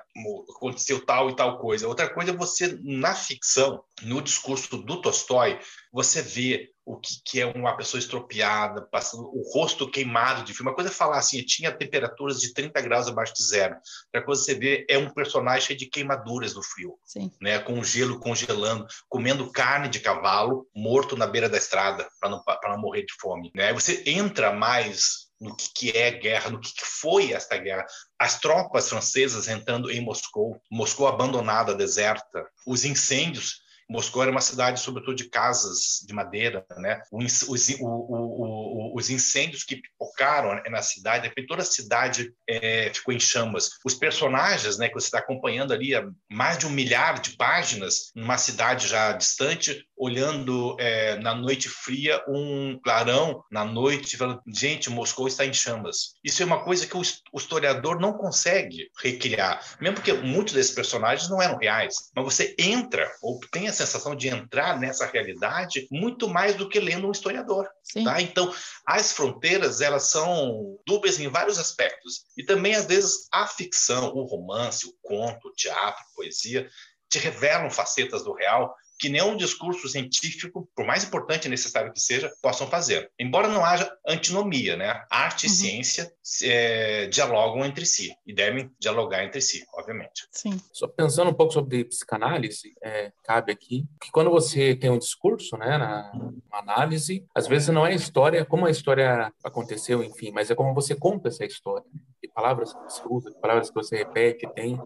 Aconteceu 0.56 1.04
tal 1.04 1.30
e 1.30 1.36
tal 1.36 1.58
coisa. 1.58 1.86
Outra 1.86 2.08
coisa 2.08 2.30
é 2.30 2.36
você, 2.36 2.78
na 2.82 3.14
ficção, 3.14 3.82
no 4.02 4.22
discurso 4.22 4.78
do 4.78 5.02
Tolstói, 5.02 5.58
você 5.92 6.22
vê 6.22 6.70
o 6.88 6.96
que, 6.96 7.20
que, 7.22 7.40
é 7.40 7.46
uma 7.46 7.76
pessoa 7.76 7.98
estropiada, 7.98 8.80
passando 8.90 9.24
o 9.24 9.42
rosto 9.52 9.90
queimado 9.90 10.42
de 10.42 10.54
filme. 10.54 10.70
Uma 10.70 10.74
coisa 10.74 10.88
é 10.88 10.92
falar 10.92 11.18
assim, 11.18 11.42
tinha 11.42 11.70
temperaturas 11.70 12.40
de 12.40 12.54
30 12.54 12.80
graus 12.80 13.06
abaixo 13.06 13.34
de 13.34 13.42
zero. 13.42 13.76
Outra 14.06 14.24
coisa 14.24 14.42
você 14.42 14.54
vê 14.54 14.86
é 14.88 14.96
um 14.96 15.10
personagem 15.10 15.66
cheio 15.66 15.78
de 15.78 15.84
queimaduras 15.84 16.54
no 16.54 16.62
frio, 16.62 16.98
Sim. 17.04 17.30
né? 17.42 17.58
com 17.58 17.84
gelo 17.84 18.18
congelando, 18.18 18.86
comendo 19.06 19.52
carne 19.52 19.88
de 19.88 20.00
cavalo 20.00 20.66
morto 20.74 21.14
na 21.14 21.26
beira 21.26 21.48
da 21.48 21.58
estrada 21.58 22.08
para 22.18 22.30
não, 22.30 22.42
não 22.64 22.80
morrer 22.80 23.02
de 23.02 23.12
fome. 23.20 23.52
Né? 23.54 23.70
Você 23.74 24.02
entra 24.06 24.50
mais 24.50 25.28
no 25.38 25.54
que, 25.54 25.68
que 25.74 25.90
é 25.96 26.10
guerra, 26.10 26.50
no 26.50 26.58
que, 26.58 26.72
que 26.72 26.84
foi 26.84 27.34
esta 27.34 27.58
guerra. 27.58 27.84
As 28.18 28.40
tropas 28.40 28.88
francesas 28.88 29.46
entrando 29.46 29.90
em 29.90 30.00
Moscou, 30.00 30.58
Moscou 30.70 31.06
abandonada, 31.06 31.74
deserta, 31.74 32.46
os 32.66 32.86
incêndios 32.86 33.67
Moscou 33.88 34.22
era 34.22 34.30
uma 34.30 34.40
cidade, 34.40 34.80
sobretudo, 34.80 35.16
de 35.16 35.28
casas 35.28 36.04
de 36.06 36.12
madeira, 36.12 36.64
né? 36.76 37.00
Os, 37.10 37.42
os, 37.42 37.68
o, 37.80 37.86
o, 37.86 38.96
os 38.96 39.10
incêndios 39.10 39.64
que 39.64 39.76
pipocaram 39.76 40.60
na 40.70 40.82
cidade, 40.82 41.32
toda 41.46 41.62
a 41.62 41.64
cidade 41.64 42.32
é, 42.48 42.90
ficou 42.92 43.14
em 43.14 43.20
chamas. 43.20 43.70
Os 43.84 43.94
personagens, 43.94 44.78
né, 44.78 44.88
que 44.88 44.94
você 44.94 45.06
está 45.06 45.18
acompanhando 45.18 45.72
ali, 45.72 45.92
mais 46.30 46.58
de 46.58 46.66
um 46.66 46.70
milhar 46.70 47.20
de 47.20 47.36
páginas, 47.36 48.10
numa 48.14 48.36
cidade 48.36 48.86
já 48.86 49.12
distante, 49.12 49.84
olhando 49.96 50.76
é, 50.78 51.16
na 51.16 51.34
noite 51.34 51.68
fria 51.68 52.22
um 52.28 52.78
clarão 52.82 53.42
na 53.50 53.64
noite, 53.64 54.16
falando, 54.16 54.40
gente, 54.46 54.90
Moscou 54.90 55.26
está 55.26 55.44
em 55.44 55.52
chamas. 55.52 56.14
Isso 56.22 56.42
é 56.42 56.46
uma 56.46 56.62
coisa 56.62 56.86
que 56.86 56.96
o, 56.96 57.02
o 57.32 57.38
historiador 57.38 58.00
não 58.00 58.12
consegue 58.12 58.90
recriar, 59.02 59.64
mesmo 59.80 59.96
porque 59.96 60.12
muitos 60.12 60.54
desses 60.54 60.74
personagens 60.74 61.28
não 61.28 61.42
eram 61.42 61.58
reais, 61.58 62.10
mas 62.14 62.24
você 62.24 62.54
entra 62.58 63.10
ou 63.22 63.40
tem 63.50 63.66
essa 63.66 63.77
sensação 63.86 64.14
de 64.14 64.28
entrar 64.28 64.78
nessa 64.78 65.06
realidade 65.06 65.86
muito 65.90 66.28
mais 66.28 66.54
do 66.54 66.68
que 66.68 66.80
lendo 66.80 67.06
um 67.06 67.12
historiador. 67.12 67.68
Tá? 68.04 68.20
Então, 68.20 68.52
as 68.86 69.12
fronteiras 69.12 69.80
elas 69.80 70.04
são 70.04 70.78
dúbias 70.86 71.18
em 71.18 71.28
vários 71.28 71.58
aspectos. 71.58 72.24
E 72.36 72.44
também, 72.44 72.74
às 72.74 72.86
vezes, 72.86 73.28
a 73.32 73.46
ficção, 73.46 74.14
o 74.14 74.24
romance, 74.24 74.86
o 74.86 74.94
conto, 75.02 75.48
o 75.48 75.52
teatro, 75.52 76.02
a 76.02 76.14
poesia, 76.14 76.68
te 77.08 77.18
revelam 77.18 77.70
facetas 77.70 78.22
do 78.22 78.34
real 78.34 78.74
que 78.98 79.08
nenhum 79.08 79.36
discurso 79.36 79.88
científico, 79.88 80.68
por 80.74 80.84
mais 80.84 81.04
importante 81.04 81.46
e 81.46 81.48
necessário 81.48 81.92
que 81.92 82.00
seja, 82.00 82.30
possam 82.42 82.66
fazer. 82.66 83.10
Embora 83.18 83.48
não 83.48 83.64
haja 83.64 83.90
antinomia, 84.06 84.76
né? 84.76 85.04
Arte 85.10 85.46
uhum. 85.46 85.52
e 85.52 85.54
ciência 85.54 86.12
é, 86.42 87.06
dialogam 87.06 87.64
entre 87.64 87.86
si 87.86 88.12
e 88.26 88.34
devem 88.34 88.70
dialogar 88.78 89.24
entre 89.24 89.40
si, 89.40 89.64
obviamente. 89.74 90.26
Sim. 90.32 90.60
Só 90.72 90.88
pensando 90.88 91.30
um 91.30 91.34
pouco 91.34 91.52
sobre 91.52 91.84
psicanálise, 91.84 92.74
é, 92.82 93.12
cabe 93.24 93.52
aqui 93.52 93.86
que 94.00 94.10
quando 94.10 94.30
você 94.30 94.74
tem 94.74 94.90
um 94.90 94.98
discurso, 94.98 95.56
né, 95.56 95.78
na 95.78 96.12
análise, 96.52 97.24
às 97.34 97.46
vezes 97.46 97.68
não 97.68 97.86
é 97.86 97.92
a 97.92 97.94
história, 97.94 98.44
como 98.44 98.66
a 98.66 98.70
história 98.70 99.32
aconteceu, 99.44 100.02
enfim, 100.02 100.32
mas 100.32 100.50
é 100.50 100.54
como 100.54 100.74
você 100.74 100.94
conta 100.94 101.28
essa 101.28 101.44
história. 101.44 101.86
Que 102.20 102.28
palavras 102.28 102.72
que 102.72 102.82
você 102.82 103.02
usa, 103.08 103.30
que 103.30 103.40
palavras 103.40 103.68
que 103.68 103.74
você 103.74 103.96
repete, 103.96 104.48
tem, 104.54 104.76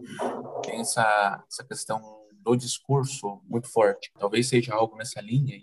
tem 0.63 0.81
essa, 0.81 1.43
essa 1.49 1.63
questão 1.63 2.22
do 2.43 2.55
discurso 2.55 3.41
muito 3.47 3.67
forte. 3.69 4.11
Talvez 4.19 4.47
seja 4.47 4.73
algo 4.73 4.97
nessa 4.97 5.21
linha, 5.21 5.61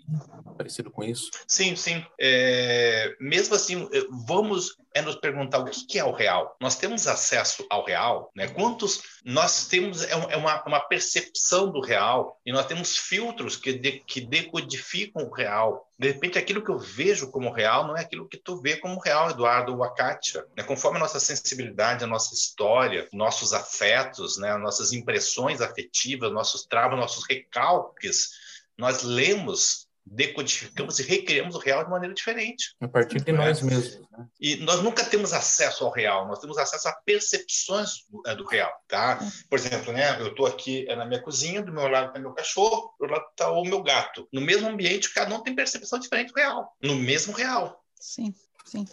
parecido 0.57 0.89
com 0.89 1.03
isso. 1.03 1.29
Sim, 1.47 1.75
sim. 1.75 2.03
É, 2.19 3.15
mesmo 3.19 3.55
assim, 3.55 3.87
vamos 4.27 4.77
é 4.93 5.01
nos 5.01 5.15
perguntar 5.15 5.59
o 5.59 5.65
que 5.65 5.97
é 5.97 6.03
o 6.03 6.11
real. 6.11 6.55
Nós 6.59 6.75
temos 6.75 7.07
acesso 7.07 7.65
ao 7.69 7.85
real, 7.85 8.31
né? 8.35 8.47
Quantos 8.47 9.01
nós 9.23 9.67
temos 9.67 10.03
é, 10.03 10.11
é 10.11 10.37
uma, 10.37 10.63
uma 10.65 10.79
percepção 10.79 11.71
do 11.71 11.79
real 11.79 12.39
e 12.45 12.51
nós 12.51 12.65
temos 12.65 12.97
filtros 12.97 13.55
que, 13.55 13.73
de, 13.73 13.99
que 13.99 14.21
decodificam 14.21 15.23
o 15.23 15.33
real. 15.33 15.87
De 15.97 16.07
repente, 16.07 16.37
aquilo 16.37 16.63
que 16.63 16.71
eu 16.71 16.79
vejo 16.79 17.31
como 17.31 17.51
real 17.51 17.87
não 17.87 17.95
é 17.95 18.01
aquilo 18.01 18.27
que 18.27 18.37
tu 18.37 18.59
vê 18.59 18.75
como 18.77 18.99
real, 18.99 19.29
Eduardo 19.29 19.75
ou 19.75 19.83
a 19.83 19.93
Kátia. 19.93 20.45
Né? 20.57 20.63
Conforme 20.63 20.97
a 20.97 21.01
nossa 21.01 21.19
sensibilidade, 21.19 22.03
a 22.03 22.07
nossa 22.07 22.33
história, 22.33 23.07
nossos 23.13 23.53
afetos, 23.53 24.37
né? 24.37 24.57
nossas 24.57 24.91
impressões 24.91 25.61
afetivas, 25.61 26.31
nossos 26.31 26.65
traumas, 26.65 26.99
nossos 26.99 27.25
recalques, 27.27 28.31
nós 28.77 29.03
lemos 29.03 29.87
decodificamos 30.05 30.99
e 30.99 31.03
recriamos 31.03 31.55
o 31.55 31.59
real 31.59 31.83
de 31.83 31.89
maneira 31.89 32.13
diferente. 32.13 32.75
A 32.81 32.87
partir 32.87 33.21
de 33.21 33.31
nós 33.31 33.61
mesmos. 33.61 34.01
Né? 34.11 34.27
E 34.39 34.55
nós 34.57 34.81
nunca 34.81 35.03
temos 35.05 35.33
acesso 35.33 35.85
ao 35.85 35.91
real, 35.91 36.27
nós 36.27 36.39
temos 36.39 36.57
acesso 36.57 36.87
a 36.87 36.93
percepções 37.05 38.05
do, 38.09 38.21
é, 38.25 38.35
do 38.35 38.45
real, 38.45 38.71
tá? 38.87 39.19
Por 39.49 39.57
exemplo, 39.57 39.93
né, 39.93 40.19
eu 40.19 40.27
estou 40.27 40.45
aqui 40.45 40.85
é 40.89 40.95
na 40.95 41.05
minha 41.05 41.21
cozinha, 41.21 41.61
do 41.61 41.71
meu 41.71 41.87
lado 41.87 42.07
está 42.07 42.19
meu 42.19 42.33
cachorro, 42.33 42.93
do 42.99 43.03
outro 43.03 43.15
lado 43.15 43.25
está 43.31 43.51
o 43.51 43.63
meu 43.63 43.81
gato. 43.81 44.27
No 44.31 44.41
mesmo 44.41 44.67
ambiente, 44.67 45.13
cada 45.13 45.33
um 45.35 45.41
tem 45.41 45.55
percepção 45.55 45.99
diferente 45.99 46.33
do 46.33 46.35
real, 46.35 46.75
no 46.81 46.95
mesmo 46.95 47.33
real. 47.33 47.81
Sim, 47.99 48.33
sim. 48.65 48.85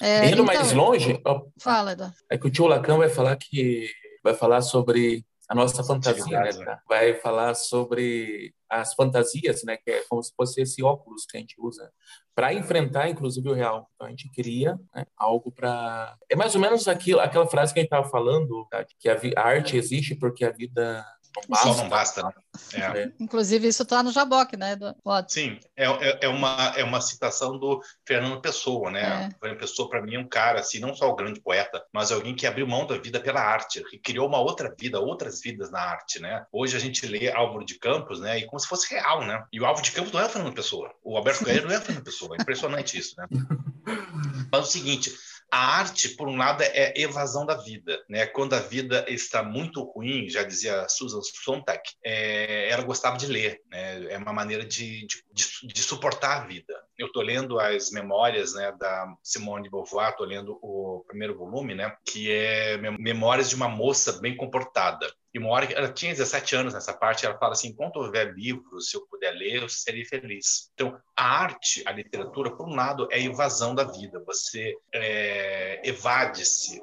É, 0.00 0.26
Indo 0.26 0.42
então, 0.42 0.44
mais 0.44 0.72
longe, 0.72 1.20
fala, 1.58 1.92
Eduardo. 1.92 2.16
É 2.30 2.38
que 2.38 2.46
o 2.46 2.50
tio 2.50 2.66
Lacan 2.66 2.98
vai 2.98 3.08
falar 3.08 3.36
que 3.36 3.88
vai 4.22 4.34
falar 4.34 4.62
sobre 4.62 5.24
a 5.48 5.54
nossa 5.54 5.84
fantasia, 5.84 6.40
né? 6.40 6.52
né? 6.52 6.78
Vai 6.88 7.14
falar 7.14 7.54
sobre 7.54 8.54
as 8.68 8.94
fantasias, 8.94 9.62
né? 9.64 9.76
Que 9.76 9.90
é 9.90 10.04
como 10.08 10.22
se 10.22 10.32
fosse 10.34 10.62
esse 10.62 10.82
óculos 10.82 11.26
que 11.26 11.36
a 11.36 11.40
gente 11.40 11.54
usa 11.58 11.90
para 12.34 12.52
enfrentar, 12.52 13.08
inclusive, 13.08 13.48
o 13.48 13.52
real. 13.52 13.88
Então 13.94 14.06
a 14.06 14.10
gente 14.10 14.30
cria 14.30 14.78
né, 14.94 15.04
algo 15.16 15.52
para 15.52 16.16
é 16.28 16.34
mais 16.34 16.54
ou 16.54 16.60
menos 16.60 16.88
aquilo, 16.88 17.20
aquela 17.20 17.46
frase 17.46 17.72
que 17.72 17.80
a 17.80 17.82
gente 17.82 17.92
estava 17.92 18.08
falando, 18.08 18.66
tá? 18.70 18.84
que 18.98 19.08
a, 19.08 19.20
a 19.36 19.46
arte 19.46 19.76
existe 19.76 20.14
porque 20.14 20.44
a 20.44 20.50
vida 20.50 21.04
basta. 21.48 21.68
Só 21.68 21.74
não 21.76 21.88
basta. 21.88 22.22
Né? 22.22 22.32
É. 22.74 22.80
é. 22.80 23.12
Inclusive, 23.20 23.68
isso 23.68 23.82
está 23.82 24.02
no 24.02 24.12
Jaboque, 24.12 24.56
né? 24.56 24.76
Do... 24.76 24.94
Sim, 25.28 25.58
é, 25.76 25.86
é, 25.86 26.18
é, 26.22 26.28
uma, 26.28 26.72
é 26.76 26.84
uma 26.84 27.00
citação 27.00 27.58
do 27.58 27.80
Fernando 28.06 28.40
Pessoa, 28.40 28.90
né? 28.90 29.30
É. 29.30 29.38
Fernando 29.40 29.58
Pessoa, 29.58 29.88
para 29.88 30.02
mim, 30.02 30.14
é 30.14 30.18
um 30.18 30.28
cara, 30.28 30.60
assim, 30.60 30.78
não 30.78 30.94
só 30.94 31.08
o 31.08 31.16
grande 31.16 31.40
poeta, 31.40 31.84
mas 31.92 32.12
alguém 32.12 32.34
que 32.34 32.46
abriu 32.46 32.66
mão 32.66 32.86
da 32.86 32.96
vida 32.96 33.20
pela 33.20 33.40
arte, 33.40 33.82
que 33.90 33.98
criou 33.98 34.28
uma 34.28 34.38
outra 34.38 34.74
vida, 34.78 35.00
outras 35.00 35.40
vidas 35.40 35.70
na 35.70 35.80
arte, 35.80 36.20
né? 36.20 36.44
Hoje 36.52 36.76
a 36.76 36.80
gente 36.80 37.06
lê 37.06 37.30
Álvaro 37.30 37.64
de 37.64 37.78
Campos, 37.78 38.20
né? 38.20 38.38
E 38.38 38.46
como 38.46 38.60
se 38.60 38.68
fosse 38.68 38.92
real, 38.92 39.24
né? 39.24 39.44
E 39.52 39.60
o 39.60 39.66
Álvaro 39.66 39.84
de 39.84 39.92
Campos 39.92 40.12
não 40.12 40.20
é 40.20 40.26
o 40.26 40.28
Fernando 40.28 40.54
Pessoa. 40.54 40.92
O 41.02 41.16
Alberto 41.16 41.44
Caeiro 41.44 41.66
não 41.66 41.74
é 41.74 41.78
o 41.78 41.82
Fernando 41.82 42.04
Pessoa. 42.04 42.36
É 42.38 42.42
impressionante 42.42 42.98
isso, 42.98 43.14
né? 43.18 43.26
Mas 44.50 44.68
o 44.68 44.70
seguinte, 44.70 45.12
a 45.50 45.78
arte, 45.78 46.10
por 46.10 46.28
um 46.28 46.36
lado, 46.36 46.62
é 46.62 46.92
evasão 46.96 47.46
da 47.46 47.54
vida. 47.54 48.02
Né? 48.08 48.26
Quando 48.26 48.54
a 48.54 48.60
vida 48.60 49.04
está 49.08 49.42
muito 49.42 49.82
ruim, 49.82 50.28
já 50.28 50.42
dizia 50.42 50.88
Susan 50.88 51.20
Sontag, 51.22 51.80
é, 52.04 52.68
ela 52.70 52.82
gostava 52.82 53.16
de 53.16 53.26
ler. 53.26 53.62
Né? 53.70 54.12
É 54.12 54.18
uma 54.18 54.32
maneira 54.32 54.64
de, 54.64 55.06
de, 55.32 55.66
de 55.66 55.82
suportar 55.82 56.42
a 56.42 56.46
vida. 56.46 56.74
Eu 56.98 57.08
estou 57.08 57.22
lendo 57.22 57.58
as 57.58 57.90
memórias 57.90 58.54
né, 58.54 58.72
da 58.78 59.12
Simone 59.22 59.64
de 59.64 59.70
Beauvoir, 59.70 60.10
estou 60.10 60.26
lendo 60.26 60.58
o 60.62 61.04
primeiro 61.06 61.36
volume, 61.36 61.74
né, 61.74 61.96
que 62.06 62.30
é 62.30 62.76
Memórias 62.98 63.48
de 63.48 63.56
uma 63.56 63.68
Moça 63.68 64.20
Bem 64.20 64.36
Comportada. 64.36 65.06
E 65.34 65.38
uma 65.38 65.50
hora 65.50 65.70
ela 65.72 65.92
tinha 65.92 66.12
17 66.12 66.54
anos 66.54 66.74
nessa 66.74 66.92
parte, 66.92 67.26
ela 67.26 67.36
fala 67.36 67.52
assim: 67.52 67.68
enquanto 67.68 67.96
houver 67.96 68.32
livros, 68.34 68.88
se 68.88 68.96
eu 68.96 69.04
puder 69.08 69.32
ler, 69.32 69.62
eu 69.62 69.68
serei 69.68 70.04
feliz. 70.04 70.70
Então, 70.74 70.96
a 71.16 71.24
arte, 71.24 71.82
a 71.84 71.90
literatura, 71.90 72.54
por 72.54 72.68
um 72.68 72.74
lado, 72.76 73.08
é 73.10 73.20
evasão 73.20 73.74
da 73.74 73.82
vida. 73.82 74.22
Você 74.26 74.76
é, 74.94 75.80
evade-se 75.84 76.80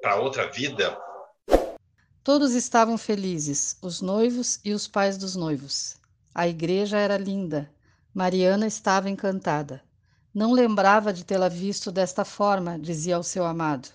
para 0.00 0.16
outra 0.16 0.50
vida. 0.50 0.98
Todos 2.22 2.54
estavam 2.54 2.96
felizes, 2.96 3.76
os 3.82 4.00
noivos 4.00 4.58
e 4.64 4.72
os 4.72 4.88
pais 4.88 5.18
dos 5.18 5.36
noivos. 5.36 5.96
A 6.34 6.48
igreja 6.48 6.98
era 6.98 7.18
linda. 7.18 7.70
Mariana 8.16 8.64
estava 8.64 9.10
encantada. 9.10 9.82
Não 10.32 10.52
lembrava 10.52 11.12
de 11.12 11.24
tê-la 11.24 11.48
visto 11.48 11.90
desta 11.90 12.24
forma, 12.24 12.78
dizia 12.78 13.16
ao 13.16 13.24
seu 13.24 13.44
amado. 13.44 13.88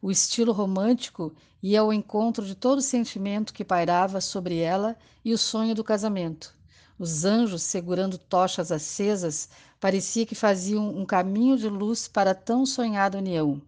O 0.00 0.10
estilo 0.10 0.52
romântico 0.52 1.34
ia 1.62 1.80
ao 1.80 1.92
encontro 1.92 2.46
de 2.46 2.54
todo 2.54 2.78
o 2.78 2.82
sentimento 2.82 3.52
que 3.52 3.66
pairava 3.66 4.22
sobre 4.22 4.56
ela 4.56 4.96
e 5.22 5.34
o 5.34 5.38
sonho 5.38 5.74
do 5.74 5.84
casamento. 5.84 6.56
Os 6.98 7.26
anjos, 7.26 7.60
segurando 7.60 8.16
tochas 8.16 8.72
acesas, 8.72 9.50
parecia 9.78 10.24
que 10.24 10.34
faziam 10.34 10.88
um 10.88 11.04
caminho 11.04 11.58
de 11.58 11.68
luz 11.68 12.08
para 12.08 12.34
tão 12.34 12.64
sonhada 12.64 13.18
união. 13.18 13.60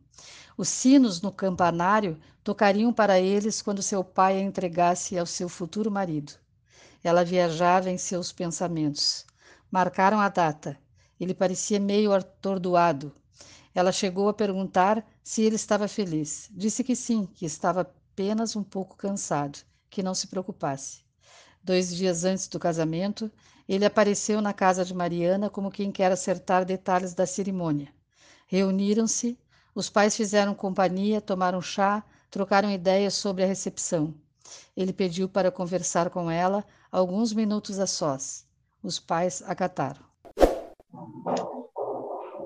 Os 0.56 0.70
sinos 0.70 1.20
no 1.20 1.30
campanário 1.30 2.18
tocariam 2.42 2.90
para 2.90 3.20
eles 3.20 3.60
quando 3.60 3.82
seu 3.82 4.02
pai 4.02 4.38
a 4.38 4.40
entregasse 4.40 5.18
ao 5.18 5.26
seu 5.26 5.46
futuro 5.46 5.90
marido. 5.90 6.32
Ela 7.04 7.22
viajava 7.22 7.90
em 7.90 7.98
seus 7.98 8.32
pensamentos. 8.32 9.28
Marcaram 9.70 10.18
a 10.18 10.28
data. 10.28 10.76
Ele 11.18 11.32
parecia 11.32 11.78
meio 11.78 12.12
atordoado. 12.12 13.14
Ela 13.72 13.92
chegou 13.92 14.28
a 14.28 14.34
perguntar 14.34 15.06
se 15.22 15.42
ele 15.42 15.54
estava 15.54 15.86
feliz. 15.86 16.50
Disse 16.52 16.82
que 16.82 16.96
sim, 16.96 17.26
que 17.26 17.46
estava 17.46 17.82
apenas 17.82 18.56
um 18.56 18.64
pouco 18.64 18.96
cansado, 18.96 19.60
que 19.88 20.02
não 20.02 20.12
se 20.12 20.26
preocupasse. 20.26 21.04
Dois 21.62 21.94
dias 21.94 22.24
antes 22.24 22.48
do 22.48 22.58
casamento, 22.58 23.30
ele 23.68 23.84
apareceu 23.84 24.42
na 24.42 24.52
casa 24.52 24.84
de 24.84 24.92
Mariana 24.92 25.48
como 25.48 25.70
quem 25.70 25.92
quer 25.92 26.10
acertar 26.10 26.64
detalhes 26.64 27.14
da 27.14 27.24
cerimônia. 27.24 27.94
Reuniram-se, 28.48 29.38
os 29.72 29.88
pais 29.88 30.16
fizeram 30.16 30.52
companhia, 30.52 31.20
tomaram 31.20 31.62
chá, 31.62 32.02
trocaram 32.28 32.72
ideias 32.72 33.14
sobre 33.14 33.44
a 33.44 33.46
recepção. 33.46 34.12
Ele 34.76 34.92
pediu 34.92 35.28
para 35.28 35.52
conversar 35.52 36.10
com 36.10 36.28
ela 36.28 36.64
alguns 36.90 37.32
minutos 37.32 37.78
a 37.78 37.86
sós. 37.86 38.49
Os 38.82 38.98
pais 38.98 39.42
acataram. 39.42 40.00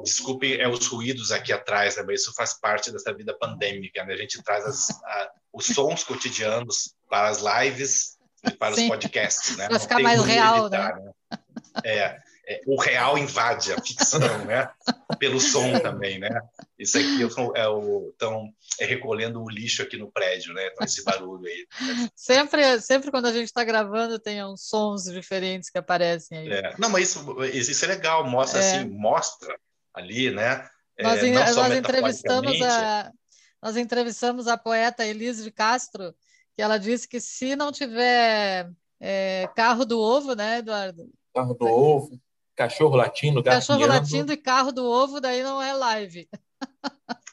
Desculpem 0.02 0.60
é, 0.60 0.68
os 0.68 0.86
ruídos 0.86 1.32
aqui 1.32 1.52
atrás, 1.52 1.96
né, 1.96 2.02
mas 2.06 2.20
isso 2.20 2.34
faz 2.34 2.54
parte 2.54 2.92
dessa 2.92 3.12
vida 3.14 3.36
pandêmica. 3.38 4.04
Né? 4.04 4.14
A 4.14 4.16
gente 4.16 4.42
traz 4.42 4.64
as, 4.66 4.90
a, 4.90 5.30
os 5.52 5.66
sons 5.66 6.04
cotidianos 6.04 6.94
para 7.08 7.28
as 7.28 7.40
lives 7.40 8.18
para 8.58 8.74
Sim. 8.74 8.82
os 8.82 8.88
podcasts, 8.88 9.56
né? 9.56 9.68
Para 9.68 9.80
ficar 9.80 10.00
mais 10.00 10.22
real, 10.22 10.66
evitar, 10.66 10.96
né? 10.96 11.12
né? 11.30 11.40
É, 11.84 12.18
é, 12.46 12.60
o 12.66 12.80
real 12.80 13.16
invade 13.16 13.72
a 13.72 13.80
ficção, 13.80 14.44
né? 14.44 14.68
Pelo 15.18 15.40
som 15.40 15.78
também, 15.78 16.18
né? 16.18 16.28
Isso 16.78 16.98
aqui 16.98 17.22
é 17.54 17.68
o 17.68 18.08
estão 18.10 18.52
é, 18.80 18.84
recolhendo 18.84 19.42
o 19.42 19.48
lixo 19.48 19.82
aqui 19.82 19.96
no 19.96 20.10
prédio, 20.10 20.52
né? 20.52 20.70
Com 20.70 20.84
esse 20.84 21.04
barulho 21.04 21.46
aí. 21.46 21.66
Sempre, 22.14 22.80
sempre 22.80 23.10
quando 23.10 23.26
a 23.26 23.32
gente 23.32 23.46
está 23.46 23.64
gravando 23.64 24.18
tem 24.18 24.44
uns 24.44 24.68
sons 24.68 25.04
diferentes 25.04 25.70
que 25.70 25.78
aparecem 25.78 26.38
aí. 26.38 26.52
É. 26.52 26.74
Não, 26.78 26.88
mas 26.88 27.10
isso, 27.10 27.44
isso 27.44 27.84
é 27.84 27.88
legal, 27.88 28.26
mostra 28.28 28.60
é. 28.60 28.76
assim, 28.76 28.88
mostra 28.90 29.56
ali, 29.92 30.30
né? 30.30 30.68
Nós, 31.00 31.22
é, 31.22 31.52
nós 31.52 31.76
entrevistamos 31.76 32.62
a 32.62 33.12
nós 33.60 33.78
entrevistamos 33.78 34.46
a 34.46 34.58
poeta 34.58 35.06
Elise 35.06 35.42
de 35.42 35.50
Castro 35.50 36.14
que 36.54 36.62
ela 36.62 36.78
disse 36.78 37.08
que 37.08 37.20
se 37.20 37.56
não 37.56 37.72
tiver 37.72 38.70
é, 39.00 39.48
carro 39.56 39.84
do 39.84 39.98
ovo, 39.98 40.34
né, 40.34 40.58
Eduardo? 40.58 41.10
Carro 41.34 41.54
do 41.54 41.66
ovo, 41.66 42.20
cachorro 42.56 42.96
latindo, 42.96 43.42
Cachorro 43.42 43.86
latindo 43.86 44.32
e 44.32 44.36
carro 44.36 44.72
do 44.72 44.84
ovo, 44.84 45.20
daí 45.20 45.42
não 45.42 45.60
é 45.60 45.72
live. 45.72 46.28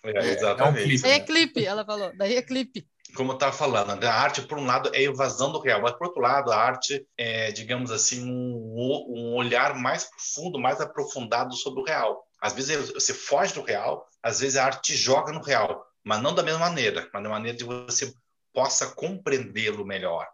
É, 0.03 0.31
exatamente. 0.31 0.79
É, 0.79 0.83
um 0.83 0.83
clipe, 0.83 1.01
daí 1.01 1.11
é 1.11 1.19
clipe, 1.19 1.65
ela 1.65 1.85
falou, 1.85 2.11
daí 2.17 2.35
é 2.35 2.41
clipe. 2.41 2.87
Como 3.15 3.33
está 3.33 3.51
falando, 3.51 3.95
né, 3.95 4.07
a 4.07 4.13
arte, 4.13 4.41
por 4.41 4.57
um 4.57 4.65
lado, 4.65 4.89
é 4.93 5.03
evasão 5.03 5.51
do 5.51 5.59
real, 5.59 5.81
mas, 5.81 5.91
por 5.91 6.07
outro 6.07 6.21
lado, 6.21 6.51
a 6.51 6.55
arte 6.55 7.05
é, 7.17 7.51
digamos 7.51 7.91
assim, 7.91 8.23
um, 8.23 9.05
um 9.09 9.35
olhar 9.35 9.75
mais 9.75 10.05
profundo, 10.05 10.57
mais 10.57 10.79
aprofundado 10.79 11.53
sobre 11.55 11.81
o 11.81 11.85
real. 11.85 12.25
Às 12.41 12.53
vezes 12.53 12.91
você 12.91 13.13
foge 13.13 13.53
do 13.53 13.61
real, 13.61 14.07
às 14.23 14.39
vezes 14.39 14.55
a 14.57 14.65
arte 14.65 14.95
joga 14.95 15.31
no 15.31 15.43
real, 15.43 15.85
mas 16.03 16.21
não 16.21 16.33
da 16.33 16.41
mesma 16.41 16.61
maneira, 16.61 17.07
mas 17.13 17.23
da 17.23 17.29
maneira 17.29 17.57
de 17.57 17.63
você 17.63 18.13
possa 18.53 18.87
compreendê-lo 18.87 19.85
melhor, 19.85 20.27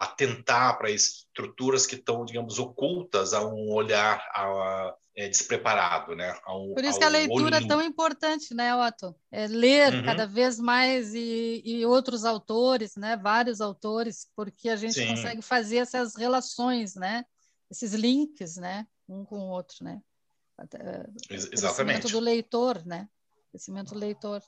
atentar 0.00 0.78
para 0.78 0.90
estruturas 0.90 1.86
que 1.86 1.94
estão, 1.94 2.24
digamos, 2.24 2.58
ocultas 2.58 3.34
a 3.34 3.44
um 3.44 3.70
olhar 3.70 4.16
a, 4.34 4.94
é, 5.14 5.28
despreparado, 5.28 6.16
né? 6.16 6.34
Um, 6.48 6.72
Por 6.72 6.82
isso 6.82 6.98
que 6.98 7.04
a 7.04 7.10
leitura 7.10 7.58
é 7.58 7.66
tão 7.66 7.82
importante, 7.82 8.54
né, 8.54 8.74
Otto? 8.74 9.14
É 9.30 9.46
ler 9.46 9.92
uhum. 9.92 10.02
cada 10.02 10.26
vez 10.26 10.58
mais 10.58 11.14
e, 11.14 11.60
e, 11.62 11.84
outros 11.84 12.24
autores, 12.24 12.96
né? 12.96 13.14
Vários 13.18 13.60
autores, 13.60 14.26
porque 14.34 14.70
a 14.70 14.76
gente 14.76 14.94
Sim. 14.94 15.08
consegue 15.08 15.42
fazer 15.42 15.76
essas 15.76 16.16
relações, 16.16 16.94
né? 16.94 17.26
Esses 17.70 17.92
links, 17.92 18.56
né? 18.56 18.86
Um 19.06 19.22
com 19.22 19.38
o 19.38 19.50
outro, 19.50 19.84
né? 19.84 20.00
Exatamente. 21.28 22.10
do 22.10 22.20
leitor, 22.20 22.84
né? 22.86 23.06
Crescimento 23.50 23.96
leitor. 23.96 24.40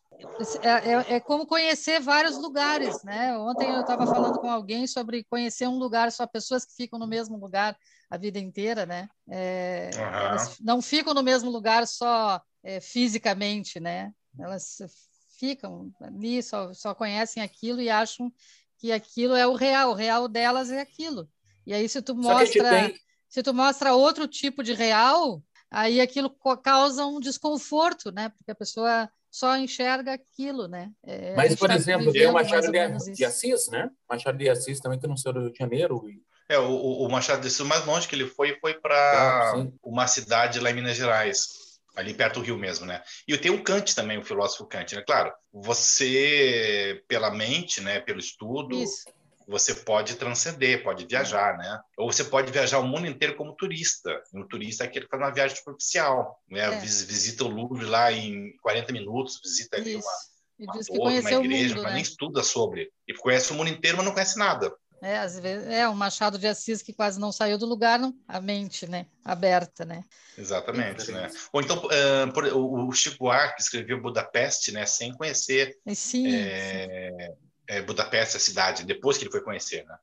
É, 0.62 0.69
é, 0.69 1.15
é, 1.15 1.21
como 1.21 1.45
conhecer 1.45 2.01
vários 2.01 2.38
lugares, 2.38 3.03
né? 3.03 3.37
Ontem 3.37 3.69
eu 3.69 3.81
estava 3.81 4.07
falando 4.07 4.38
com 4.38 4.49
alguém 4.49 4.87
sobre 4.87 5.25
conhecer 5.25 5.67
um 5.67 5.77
lugar, 5.77 6.12
só 6.12 6.25
pessoas 6.25 6.65
que 6.65 6.77
ficam 6.77 7.01
no 7.01 7.07
mesmo 7.07 7.37
lugar 7.37 7.77
a 8.09 8.17
vida 8.17 8.38
inteira, 8.38 8.87
né? 8.87 9.09
É, 9.29 9.91
uhum. 9.95 10.03
Elas 10.03 10.57
não 10.61 10.81
ficam 10.81 11.12
no 11.15 11.23
mesmo 11.23 11.51
lugar 11.51 11.87
só 11.87 12.41
é, 12.62 12.81
fisicamente, 12.81 13.81
né? 13.81 14.12
Elas 14.38 14.79
ficam 15.37 15.93
ali, 16.01 16.41
só, 16.41 16.73
só 16.73 16.95
conhecem 16.95 17.43
aquilo 17.43 17.81
e 17.81 17.91
acham 17.91 18.33
que 18.79 18.93
aquilo 18.93 19.35
é 19.35 19.47
o 19.47 19.55
real, 19.55 19.91
o 19.91 19.95
real 19.95 20.29
delas 20.29 20.71
é 20.71 20.81
aquilo. 20.81 21.29
E 21.67 21.75
aí 21.75 21.88
se 21.88 22.01
tu 22.01 22.15
mostra, 22.15 22.93
se 23.29 23.43
tu 23.43 23.53
mostra 23.53 23.95
outro 23.95 24.29
tipo 24.29 24.62
de 24.62 24.75
real, 24.75 25.43
aí 25.73 26.01
aquilo 26.01 26.31
causa 26.63 27.07
um 27.07 27.19
desconforto, 27.19 28.13
né? 28.13 28.29
Porque 28.29 28.51
a 28.51 28.55
pessoa 28.55 29.11
só 29.31 29.57
enxerga 29.57 30.13
aquilo, 30.13 30.69
né? 30.69 30.93
É, 31.03 31.35
Mas, 31.35 31.57
por 31.57 31.69
tá 31.69 31.75
exemplo, 31.75 32.13
tem 32.13 32.27
o 32.27 32.33
Machado 32.35 32.71
de, 32.71 33.15
de, 33.15 33.25
Assis, 33.25 33.69
né? 33.69 33.91
Machado 34.09 34.37
de 34.37 34.49
Assis 34.51 34.79
também 34.79 35.01
que 35.01 35.07
não 35.07 35.17
saiu 35.17 35.33
do 35.33 35.41
Rio 35.41 35.53
de 35.53 35.59
Janeiro. 35.59 36.05
E... 36.09 36.23
É, 36.49 36.59
o, 36.59 37.07
o 37.07 37.11
Machado 37.11 37.41
de 37.41 37.47
Assis, 37.49 37.67
mais 37.67 37.87
longe 37.87 38.07
que 38.07 38.15
ele 38.15 38.27
foi, 38.27 38.59
foi 38.61 38.75
para 38.75 39.55
ah, 39.55 39.67
uma 39.83 40.07
cidade 40.07 40.61
lá 40.61 40.71
em 40.71 40.75
Minas 40.75 40.99
Gerais, 40.99 41.49
ali 41.97 42.13
perto 42.13 42.41
do 42.41 42.45
Rio 42.45 42.59
mesmo, 42.59 42.85
né? 42.85 43.03
E 43.27 43.37
tem 43.39 43.51
o 43.51 43.65
Kant 43.65 43.95
também, 43.95 44.19
o 44.19 44.25
filósofo 44.25 44.67
Kant, 44.67 44.95
né? 44.95 45.03
Claro, 45.07 45.33
você, 45.51 47.03
pela 47.09 47.31
mente, 47.31 47.81
né, 47.81 48.01
pelo 48.01 48.21
estudo... 48.21 48.77
Isso 48.77 49.05
você 49.46 49.74
pode 49.74 50.16
transcender, 50.16 50.83
pode 50.83 51.07
viajar, 51.07 51.57
né? 51.57 51.81
Ou 51.96 52.12
você 52.12 52.24
pode 52.24 52.52
viajar 52.52 52.78
o 52.78 52.87
mundo 52.87 53.07
inteiro 53.07 53.37
como 53.37 53.55
turista. 53.55 54.22
Um 54.35 54.46
turista 54.46 54.85
é 54.85 54.87
aquele 54.87 55.05
que 55.05 55.11
faz 55.11 55.22
uma 55.22 55.33
viagem 55.33 55.57
superficial, 55.57 56.40
né? 56.48 56.74
É. 56.74 56.78
Visita 56.81 57.44
o 57.44 57.48
Louvre 57.48 57.87
lá 57.87 58.12
em 58.12 58.57
40 58.62 58.92
minutos, 58.92 59.40
visita 59.42 59.76
ali 59.76 59.96
uma, 59.96 60.02
uma, 60.59 60.85
torre, 60.85 61.20
uma 61.20 61.33
igreja, 61.33 61.74
mundo, 61.74 61.83
mas 61.83 61.92
né? 61.92 61.94
nem 61.94 62.02
estuda 62.02 62.42
sobre. 62.42 62.90
E 63.07 63.14
conhece 63.14 63.52
o 63.52 63.55
mundo 63.55 63.70
inteiro, 63.70 63.96
mas 63.96 64.07
não 64.07 64.12
conhece 64.12 64.38
nada. 64.38 64.74
É, 65.02 65.18
às 65.18 65.37
vezes, 65.38 65.66
é 65.66 65.88
um 65.88 65.94
Machado 65.94 66.38
de 66.38 66.46
Assis 66.46 66.81
que 66.81 66.92
quase 66.92 67.18
não 67.18 67.33
saiu 67.33 67.59
do 67.59 67.66
lugar, 67.66 67.98
não, 67.98 68.14
a 68.28 68.40
mente, 68.40 68.87
né, 68.87 69.07
aberta, 69.24 69.85
né? 69.85 70.05
Exatamente, 70.38 71.11
né? 71.11 71.28
Ou 71.52 71.61
então, 71.61 71.78
uh, 71.78 72.33
por, 72.33 72.44
o 72.44 72.92
Chico 72.92 73.16
Buarque 73.18 73.61
escreveu 73.61 74.00
Budapeste, 74.00 74.70
né, 74.70 74.87
sem 74.87 75.12
conhecer. 75.12 75.76
Sim. 75.92 76.33
É, 76.33 77.11
sim 77.18 77.52
é, 77.68 77.83
Budapeste, 77.83 78.37
a 78.37 78.40
cidade, 78.40 78.85
depois 78.85 79.16
que 79.16 79.25
ele 79.25 79.31
foi 79.31 79.42
conhecer, 79.42 79.85
né? 79.85 79.96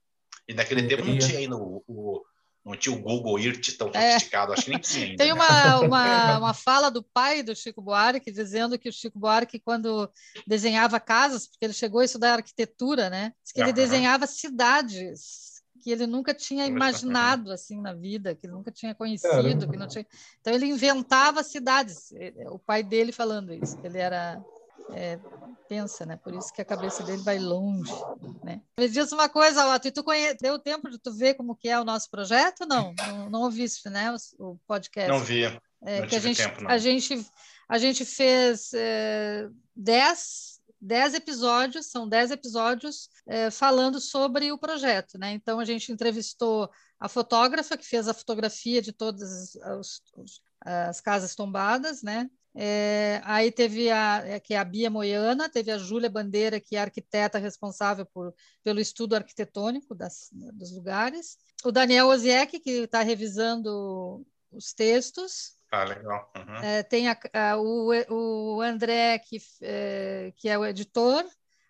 E 0.47 0.53
naquele 0.53 0.87
tempo 0.87 1.05
não 1.05 1.17
tinha 1.17 1.39
ainda 1.39 1.55
o, 1.55 1.83
o, 1.87 2.23
não 2.65 2.75
tinha 2.75 2.95
o 2.95 2.99
Google 2.99 3.39
Earth 3.39 3.77
tão 3.77 3.91
é. 3.93 4.13
sofisticado, 4.13 4.51
é. 4.51 4.55
acho 4.55 4.65
que 4.65 4.71
nem 4.71 4.79
tinha 4.79 5.05
ainda. 5.05 5.17
Tem 5.17 5.27
né? 5.27 5.33
uma, 5.33 5.79
uma, 5.81 6.37
uma 6.39 6.53
fala 6.53 6.89
do 6.89 7.03
pai 7.03 7.43
do 7.43 7.55
Chico 7.55 7.81
Buarque 7.81 8.31
dizendo 8.31 8.77
que 8.77 8.89
o 8.89 8.93
Chico 8.93 9.19
Buarque, 9.19 9.59
quando 9.59 10.09
desenhava 10.47 10.99
casas, 10.99 11.47
porque 11.47 11.65
ele 11.65 11.73
chegou 11.73 12.01
a 12.01 12.05
estudar 12.05 12.33
arquitetura, 12.33 13.09
né? 13.09 13.33
Diz 13.43 13.53
que 13.53 13.59
ele 13.59 13.69
uhum. 13.69 13.75
desenhava 13.75 14.27
cidades 14.27 15.49
que 15.81 15.91
ele 15.91 16.05
nunca 16.05 16.33
tinha 16.33 16.65
imaginado 16.65 17.51
assim 17.51 17.81
na 17.81 17.93
vida, 17.93 18.35
que 18.35 18.45
ele 18.45 18.53
nunca 18.53 18.69
tinha 18.69 18.93
conhecido, 18.93 19.69
que 19.69 19.77
não 19.77 19.87
tinha. 19.87 20.05
Então 20.41 20.53
ele 20.53 20.65
inventava 20.65 21.41
cidades. 21.41 22.11
O 22.51 22.59
pai 22.59 22.83
dele 22.83 23.11
falando 23.11 23.53
isso, 23.53 23.77
ele 23.83 23.97
era 23.97 24.43
é, 24.93 25.17
pensa, 25.69 26.03
né? 26.03 26.17
Por 26.17 26.33
isso 26.33 26.51
que 26.51 26.61
a 26.61 26.65
cabeça 26.65 27.03
dele 27.03 27.21
vai 27.21 27.37
longe, 27.37 27.93
né? 28.43 28.59
Me 28.79 28.89
diz 28.89 29.11
uma 29.11 29.29
coisa, 29.29 29.73
Otto, 29.73 29.87
e 29.87 29.91
tu 29.91 30.03
conhe... 30.03 30.33
deu 30.33 30.57
tempo 30.57 30.89
de 30.89 30.97
tu 30.97 31.13
ver 31.13 31.35
como 31.35 31.55
que 31.55 31.69
é 31.69 31.79
o 31.79 31.85
nosso 31.85 32.09
projeto? 32.09 32.65
Não, 32.65 32.91
não, 32.97 33.29
não 33.29 33.41
ouviste, 33.43 33.87
né? 33.87 34.11
O, 34.39 34.57
podcast. 34.65 35.11
Não 35.11 35.19
vi. 35.19 35.43
É, 35.81 36.01
não 36.01 36.07
que 36.07 36.15
a 36.15 36.19
gente, 36.19 36.41
tempo, 36.41 36.63
não. 36.63 36.71
a 36.71 36.77
gente 36.79 37.25
a 37.69 37.77
gente 37.77 38.03
fez 38.03 38.71
é, 38.73 39.47
dez, 39.75 40.59
dez 40.81 41.13
episódios, 41.13 41.85
são 41.85 42.09
dez 42.09 42.31
episódios 42.31 43.09
é, 43.27 43.51
falando 43.51 44.01
sobre 44.01 44.51
o 44.51 44.57
projeto, 44.57 45.19
né? 45.19 45.31
Então 45.33 45.59
a 45.59 45.65
gente 45.65 45.91
entrevistou 45.91 46.67
a 46.99 47.07
fotógrafa 47.07 47.77
que 47.77 47.85
fez 47.85 48.07
a 48.07 48.13
fotografia 48.13 48.81
de 48.81 48.91
todas 48.91 49.55
as, 49.57 50.01
as 50.65 50.99
casas 50.99 51.35
tombadas, 51.35 52.01
né? 52.01 52.27
É, 52.55 53.21
aí 53.23 53.51
teve 53.51 53.89
a, 53.91 54.23
é, 54.25 54.39
que 54.39 54.53
é 54.53 54.57
a 54.57 54.63
Bia 54.63 54.89
Moiana, 54.89 55.49
teve 55.49 55.71
a 55.71 55.77
Júlia 55.77 56.09
Bandeira, 56.09 56.59
que 56.59 56.75
é 56.75 56.79
a 56.79 56.83
arquiteta 56.83 57.37
responsável 57.37 58.05
por, 58.05 58.33
pelo 58.63 58.79
estudo 58.79 59.15
arquitetônico 59.15 59.93
das, 59.93 60.29
dos 60.31 60.71
lugares. 60.71 61.37
O 61.63 61.71
Daniel 61.71 62.07
Oziek, 62.07 62.59
que 62.59 62.69
está 62.71 63.01
revisando 63.01 64.25
os 64.51 64.73
textos. 64.73 65.57
Ah, 65.71 65.83
legal. 65.83 66.31
Uhum. 66.35 66.55
É, 66.55 66.83
tem 66.83 67.07
a, 67.07 67.19
a, 67.33 67.57
o, 67.57 67.91
o 68.09 68.61
André, 68.61 69.19
que, 69.19 69.37
é, 69.61 70.33
que 70.35 70.49
é 70.49 70.57
o 70.57 70.65
editor, 70.65 71.23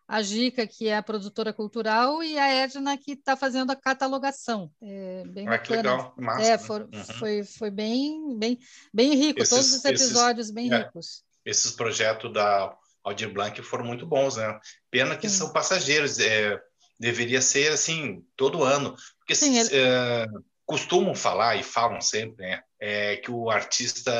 a 0.09 0.23
Gica, 0.23 0.65
que 0.65 0.87
é 0.87 0.97
a 0.97 1.03
produtora 1.03 1.53
cultural, 1.53 2.23
e 2.23 2.35
a 2.39 2.47
Edna, 2.47 2.97
que 2.97 3.11
está 3.11 3.37
fazendo 3.37 3.71
a 3.71 3.75
catalogação. 3.75 4.71
É 4.81 5.23
bem 5.27 5.47
ah, 5.47 5.59
que 5.59 5.71
legal, 5.71 6.15
massa. 6.17 6.41
É, 6.41 6.57
for, 6.57 6.89
uhum. 6.91 7.03
foi, 7.19 7.43
foi 7.43 7.69
bem, 7.69 8.35
bem, 8.35 8.57
bem 8.91 9.13
rico, 9.13 9.39
esses, 9.39 9.49
todos 9.51 9.71
os 9.71 9.85
episódios 9.85 10.47
esses, 10.47 10.51
bem 10.51 10.73
é, 10.73 10.79
ricos. 10.79 11.23
Esses 11.45 11.71
projetos 11.73 12.33
da 12.33 12.75
Aldir 13.03 13.31
Blanc 13.31 13.61
foram 13.61 13.85
muito 13.85 14.03
bons, 14.03 14.35
né? 14.35 14.59
Pena 14.89 15.15
que 15.15 15.29
Sim. 15.29 15.37
são 15.37 15.53
passageiros, 15.53 16.17
é, 16.17 16.59
deveria 16.99 17.39
ser 17.39 17.71
assim, 17.71 18.25
todo 18.35 18.63
ano, 18.63 18.95
porque 19.19 19.35
Sim, 19.35 19.59
ele... 19.59 19.69
é, 19.73 20.25
costumam 20.65 21.13
falar, 21.13 21.55
e 21.55 21.61
falam 21.61 22.01
sempre, 22.01 22.47
né? 22.47 22.63
É, 22.79 23.17
que 23.17 23.29
o 23.29 23.51
artista 23.51 24.11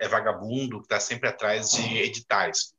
é 0.00 0.08
vagabundo, 0.08 0.78
que 0.78 0.86
está 0.86 0.98
sempre 0.98 1.28
atrás 1.28 1.70
de 1.72 1.98
editais. 1.98 2.72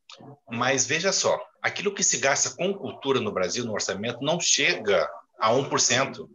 Mas 0.50 0.86
veja 0.86 1.12
só, 1.12 1.40
aquilo 1.62 1.94
que 1.94 2.04
se 2.04 2.18
gasta 2.18 2.52
com 2.56 2.74
cultura 2.74 3.20
no 3.20 3.32
Brasil, 3.32 3.66
no 3.66 3.74
orçamento, 3.74 4.22
não 4.22 4.40
chega 4.40 5.10
a 5.40 5.52
1%, 5.52 6.28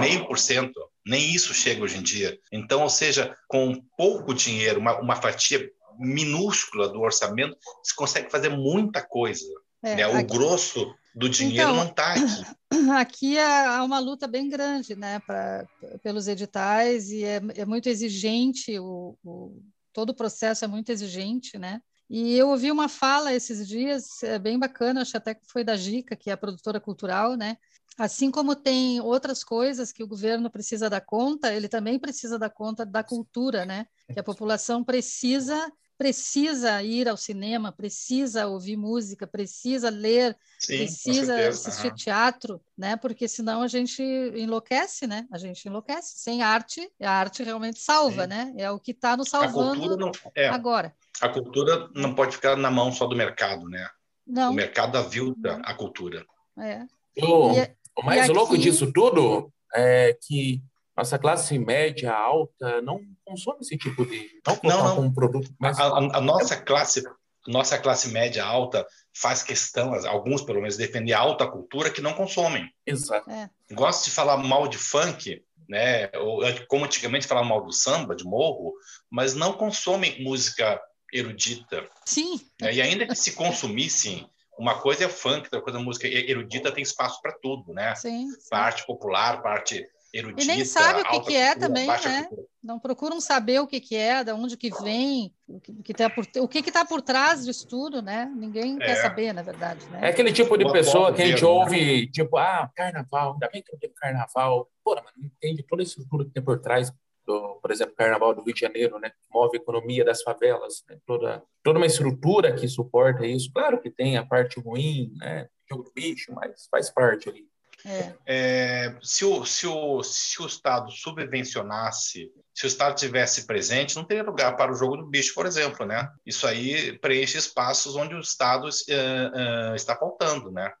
meio 0.00 0.26
por 0.26 0.38
cento, 0.38 0.80
nem 1.06 1.30
isso 1.30 1.54
chega 1.54 1.82
hoje 1.82 1.98
em 1.98 2.02
dia. 2.02 2.38
Então, 2.52 2.82
ou 2.82 2.90
seja, 2.90 3.36
com 3.48 3.74
pouco 3.96 4.34
dinheiro, 4.34 4.80
uma, 4.80 4.98
uma 5.00 5.16
fatia 5.16 5.70
minúscula 5.98 6.88
do 6.88 7.00
orçamento, 7.00 7.56
se 7.82 7.94
consegue 7.94 8.30
fazer 8.30 8.50
muita 8.50 9.02
coisa. 9.02 9.44
É, 9.82 9.96
né? 9.96 10.08
O 10.08 10.16
aqui... 10.16 10.36
grosso 10.36 10.94
do 11.14 11.28
dinheiro 11.28 11.70
então, 11.70 11.76
não 11.76 11.90
está 11.90 12.12
aqui. 12.12 12.58
Aqui 12.96 13.38
há 13.38 13.82
uma 13.82 13.98
luta 13.98 14.26
bem 14.28 14.48
grande 14.48 14.94
né, 14.94 15.20
pra, 15.26 15.66
pelos 16.02 16.28
editais 16.28 17.10
e 17.10 17.24
é, 17.24 17.40
é 17.56 17.64
muito 17.64 17.88
exigente, 17.88 18.78
o, 18.78 19.16
o, 19.24 19.62
todo 19.92 20.10
o 20.10 20.14
processo 20.14 20.64
é 20.64 20.68
muito 20.68 20.90
exigente, 20.90 21.58
né? 21.58 21.80
E 22.08 22.36
eu 22.36 22.48
ouvi 22.48 22.72
uma 22.72 22.88
fala 22.88 23.34
esses 23.34 23.66
dias, 23.68 24.22
é 24.22 24.38
bem 24.38 24.58
bacana, 24.58 25.02
acho 25.02 25.16
até 25.16 25.34
que 25.34 25.46
foi 25.46 25.62
da 25.62 25.76
Gica, 25.76 26.16
que 26.16 26.30
é 26.30 26.32
a 26.32 26.38
produtora 26.38 26.80
cultural, 26.80 27.36
né? 27.36 27.58
Assim 27.98 28.30
como 28.30 28.54
tem 28.54 29.00
outras 29.00 29.44
coisas 29.44 29.92
que 29.92 30.02
o 30.02 30.06
governo 30.06 30.48
precisa 30.50 30.88
dar 30.88 31.00
conta, 31.00 31.52
ele 31.52 31.68
também 31.68 31.98
precisa 31.98 32.38
dar 32.38 32.48
conta 32.48 32.86
da 32.86 33.02
cultura, 33.02 33.66
né? 33.66 33.86
Que 34.12 34.20
a 34.20 34.24
população 34.24 34.82
precisa 34.84 35.70
precisa 35.98 36.80
ir 36.80 37.08
ao 37.08 37.16
cinema, 37.16 37.72
precisa 37.72 38.46
ouvir 38.46 38.76
música, 38.76 39.26
precisa 39.26 39.90
ler, 39.90 40.38
Sim, 40.56 40.76
precisa 40.76 41.48
assistir 41.48 41.88
uhum. 41.88 41.94
teatro, 41.96 42.62
né? 42.76 42.96
Porque 42.96 43.26
senão 43.26 43.62
a 43.62 43.66
gente 43.66 44.00
enlouquece, 44.00 45.08
né? 45.08 45.26
A 45.32 45.36
gente 45.36 45.66
enlouquece. 45.66 46.16
Sem 46.16 46.40
arte, 46.40 46.88
a 47.02 47.10
arte 47.10 47.42
realmente 47.42 47.80
salva, 47.80 48.22
Sim. 48.22 48.28
né? 48.28 48.54
É 48.56 48.70
o 48.70 48.78
que 48.78 48.92
está 48.92 49.16
nos 49.16 49.28
salvando 49.28 49.96
não, 49.96 50.12
é, 50.36 50.48
agora. 50.48 50.94
A 51.20 51.28
cultura 51.28 51.88
não 51.94 52.14
pode 52.14 52.36
ficar 52.36 52.56
na 52.56 52.70
mão 52.70 52.92
só 52.92 53.06
do 53.06 53.16
mercado, 53.16 53.68
né? 53.68 53.88
Não. 54.26 54.52
O 54.52 54.54
mercado 54.54 54.96
avilta 54.96 55.60
a 55.64 55.74
cultura. 55.74 56.24
É. 56.58 56.84
O, 57.24 57.52
e, 57.52 57.74
o 57.96 58.04
mais 58.04 58.28
louco 58.28 58.54
aqui... 58.54 58.62
disso 58.62 58.92
tudo 58.92 59.52
é 59.74 60.16
que 60.22 60.62
nossa 60.96 61.18
classe 61.18 61.58
média 61.58 62.12
alta 62.12 62.82
não 62.82 63.00
consome 63.24 63.60
esse 63.60 63.78
tipo 63.78 64.04
de 64.04 64.28
não 64.44 64.58
não, 64.62 64.84
não. 64.96 65.00
um 65.02 65.12
produto 65.12 65.50
mais 65.58 65.78
a, 65.78 65.84
a, 65.84 66.18
a, 66.18 66.20
nossa 66.20 66.56
classe 66.56 67.04
nossa 67.46 67.78
classe 67.78 68.08
média 68.08 68.44
alta 68.44 68.84
faz 69.14 69.42
questão 69.42 69.94
alguns 70.06 70.42
pelo 70.42 70.60
menos 70.60 70.76
defender 70.76 71.12
a 71.12 71.20
alta 71.20 71.46
cultura 71.46 71.90
que 71.90 72.00
não 72.00 72.14
consomem 72.14 72.68
exato 72.84 73.30
é. 73.30 73.48
gosta 73.72 74.04
de 74.04 74.10
falar 74.10 74.36
mal 74.38 74.66
de 74.66 74.76
funk 74.76 75.40
né 75.68 76.10
ou 76.16 76.40
como 76.66 76.84
antigamente 76.84 77.28
falava 77.28 77.46
mal 77.46 77.64
do 77.64 77.72
samba 77.72 78.16
de 78.16 78.24
morro 78.24 78.74
mas 79.08 79.34
não 79.34 79.52
consomem 79.52 80.22
música 80.22 80.80
erudita 81.12 81.88
sim 82.04 82.40
né? 82.60 82.74
e 82.74 82.82
ainda 82.82 83.06
que 83.06 83.14
se 83.14 83.32
consumissem 83.32 84.28
uma 84.58 84.80
coisa 84.80 85.04
é 85.04 85.08
funk, 85.08 85.44
outra 85.44 85.62
coisa 85.62 85.78
é 85.78 85.82
música 85.82 86.08
erudita 86.08 86.72
tem 86.72 86.82
espaço 86.82 87.22
para 87.22 87.32
tudo, 87.32 87.72
né? 87.72 87.94
Sim, 87.94 88.28
sim. 88.28 88.50
Parte 88.50 88.84
popular, 88.84 89.40
parte 89.40 89.86
erudita. 90.12 90.42
E 90.42 90.46
nem 90.46 90.64
sabe 90.64 91.02
o 91.02 91.04
que, 91.04 91.20
que 91.20 91.36
é 91.36 91.54
também, 91.54 91.86
né? 91.86 92.24
Cultura. 92.24 92.48
Não 92.60 92.78
procuram 92.78 93.20
saber 93.20 93.60
o 93.60 93.66
que, 93.66 93.80
que 93.80 93.94
é, 93.94 94.24
de 94.24 94.32
onde 94.32 94.56
que 94.56 94.70
vem, 94.82 95.32
o 95.46 95.60
que, 95.60 95.72
que 95.82 95.94
tá 95.94 96.10
por, 96.10 96.26
o 96.38 96.48
que 96.48 96.58
está 96.58 96.84
por 96.84 97.00
trás 97.00 97.44
disso 97.44 97.66
tudo, 97.68 98.02
né? 98.02 98.30
Ninguém 98.34 98.76
é. 98.76 98.86
quer 98.86 98.96
saber, 98.96 99.32
na 99.32 99.42
verdade. 99.42 99.86
Né? 99.86 100.00
É 100.02 100.08
aquele 100.08 100.32
tipo 100.32 100.58
de 100.58 100.70
pessoa 100.72 101.14
que 101.14 101.22
a 101.22 101.26
gente 101.26 101.44
ouve, 101.44 102.02
né? 102.02 102.10
tipo, 102.12 102.36
ah, 102.36 102.68
carnaval, 102.74 103.34
ainda 103.34 103.48
bem 103.50 103.62
que 103.62 103.72
não 103.72 103.78
tem 103.78 103.90
carnaval. 103.94 104.68
Pô, 104.84 104.94
mas 104.96 105.14
não 105.16 105.24
entende 105.24 105.62
toda 105.62 105.82
a 105.82 105.84
estrutura 105.84 106.24
que 106.24 106.32
tem 106.32 106.42
por 106.42 106.58
trás 106.58 106.92
do, 107.28 107.60
por 107.60 107.70
exemplo, 107.70 107.94
Carnaval 107.94 108.34
do 108.34 108.42
Rio 108.42 108.54
de 108.54 108.60
Janeiro, 108.60 108.98
né, 108.98 109.10
que 109.10 109.16
move 109.30 109.58
a 109.58 109.60
economia 109.60 110.02
das 110.02 110.22
favelas, 110.22 110.82
né, 110.88 110.98
toda, 111.06 111.42
toda 111.62 111.78
uma 111.78 111.86
estrutura 111.86 112.54
que 112.54 112.66
suporta 112.66 113.26
isso. 113.26 113.52
Claro 113.52 113.78
que 113.80 113.90
tem 113.90 114.16
a 114.16 114.24
parte 114.24 114.58
ruim, 114.58 115.12
né, 115.18 115.46
jogo 115.70 115.84
do 115.84 115.92
bicho, 115.92 116.32
mas 116.32 116.66
faz 116.70 116.90
parte 116.90 117.28
ali. 117.28 117.46
É. 117.84 118.14
É, 118.26 118.96
se, 119.02 119.24
o, 119.24 119.44
se, 119.44 119.66
o, 119.66 120.02
se 120.02 120.42
o 120.42 120.46
Estado 120.46 120.90
subvencionasse, 120.90 122.32
se 122.52 122.64
o 122.64 122.66
Estado 122.66 122.96
tivesse 122.96 123.46
presente, 123.46 123.94
não 123.94 124.04
teria 124.04 124.24
lugar 124.24 124.56
para 124.56 124.72
o 124.72 124.74
jogo 124.74 124.96
do 124.96 125.06
bicho, 125.06 125.32
por 125.32 125.46
exemplo, 125.46 125.86
né? 125.86 126.08
Isso 126.26 126.44
aí 126.46 126.98
preenche 126.98 127.38
espaços 127.38 127.94
onde 127.94 128.16
o 128.16 128.20
Estado 128.20 128.64
uh, 128.64 129.70
uh, 129.70 129.74
está 129.76 129.94
faltando, 129.94 130.50
né? 130.50 130.72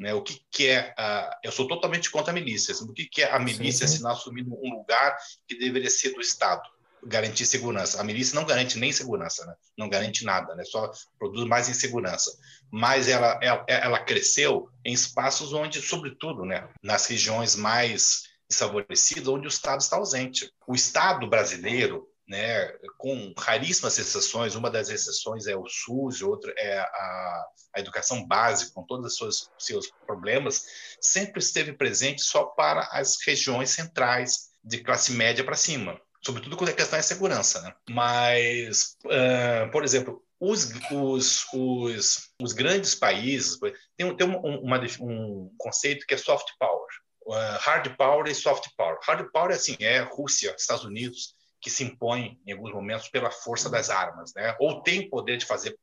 Né? 0.00 0.14
O 0.14 0.22
que, 0.22 0.40
que 0.50 0.68
é. 0.68 0.94
Eu 1.42 1.52
sou 1.52 1.66
totalmente 1.66 2.10
contra 2.10 2.30
a 2.30 2.34
milícia. 2.34 2.72
Assim, 2.72 2.84
o 2.84 2.92
que, 2.92 3.06
que 3.06 3.22
é 3.22 3.30
a 3.30 3.38
milícia 3.38 3.86
se 3.86 4.02
não 4.02 4.10
assumir 4.10 4.46
um 4.46 4.76
lugar 4.76 5.16
que 5.46 5.58
deveria 5.58 5.90
ser 5.90 6.14
do 6.14 6.20
Estado? 6.20 6.62
Garantir 7.04 7.46
segurança. 7.46 8.00
A 8.00 8.04
milícia 8.04 8.34
não 8.34 8.44
garante 8.44 8.78
nem 8.78 8.90
segurança, 8.90 9.44
né? 9.46 9.54
não 9.78 9.88
garante 9.88 10.24
nada, 10.24 10.54
né? 10.56 10.64
só 10.64 10.90
produz 11.18 11.46
mais 11.46 11.68
insegurança. 11.68 12.36
Mas 12.70 13.06
ela, 13.06 13.38
ela, 13.42 13.64
ela 13.68 13.98
cresceu 14.00 14.68
em 14.84 14.92
espaços 14.92 15.52
onde, 15.52 15.80
sobretudo, 15.80 16.44
né? 16.44 16.68
nas 16.82 17.06
regiões 17.06 17.54
mais 17.54 18.24
desfavorecidas, 18.48 19.28
onde 19.28 19.46
o 19.46 19.48
Estado 19.48 19.80
está 19.80 19.96
ausente. 19.96 20.50
O 20.66 20.74
Estado 20.74 21.28
brasileiro, 21.28 22.08
né, 22.28 22.68
com 22.98 23.32
raríssimas 23.38 23.98
exceções, 23.98 24.54
uma 24.54 24.70
das 24.70 24.88
exceções 24.88 25.46
é 25.46 25.56
o 25.56 25.66
SUS, 25.66 26.22
outra 26.22 26.52
é 26.58 26.78
a, 26.78 27.44
a 27.74 27.80
educação 27.80 28.26
básica, 28.26 28.72
com 28.74 28.82
todos 28.82 29.12
os 29.12 29.16
seus, 29.16 29.50
seus 29.58 29.90
problemas, 30.06 30.64
sempre 31.00 31.40
esteve 31.40 31.72
presente 31.72 32.22
só 32.22 32.44
para 32.44 32.88
as 32.92 33.16
regiões 33.24 33.70
centrais, 33.70 34.50
de 34.64 34.78
classe 34.78 35.12
média 35.12 35.44
para 35.44 35.54
cima, 35.54 36.00
sobretudo 36.20 36.56
quando 36.56 36.70
a 36.70 36.74
questão 36.74 36.98
é 36.98 37.02
segurança. 37.02 37.62
Né? 37.62 37.72
Mas, 37.88 38.96
uh, 39.04 39.70
por 39.70 39.84
exemplo, 39.84 40.20
os, 40.40 40.70
os, 40.90 41.46
os, 41.54 42.30
os, 42.42 42.52
grandes 42.52 42.94
países 42.94 43.58
tem, 43.96 44.16
tem 44.16 44.26
um, 44.26 44.36
uma, 44.36 44.80
um 45.00 45.54
conceito 45.56 46.04
que 46.04 46.14
é 46.14 46.18
soft 46.18 46.48
power. 46.58 46.86
Uh, 47.26 47.58
hard 47.60 47.96
power 47.96 48.26
e 48.26 48.34
soft 48.34 48.68
power. 48.76 48.98
Hard 49.02 49.30
power 49.32 49.52
é 49.52 49.54
assim, 49.54 49.76
é 49.80 50.00
Rússia, 50.00 50.54
Estados 50.58 50.84
Unidos, 50.84 51.34
que 51.66 51.70
se 51.70 51.82
impõe 51.82 52.40
em 52.46 52.52
alguns 52.52 52.72
momentos 52.72 53.08
pela 53.08 53.28
força 53.28 53.68
das 53.68 53.90
armas, 53.90 54.32
né? 54.36 54.54
Ou 54.60 54.84
tem 54.84 55.10
poder 55.10 55.36
de 55.36 55.44
fazer 55.44 55.76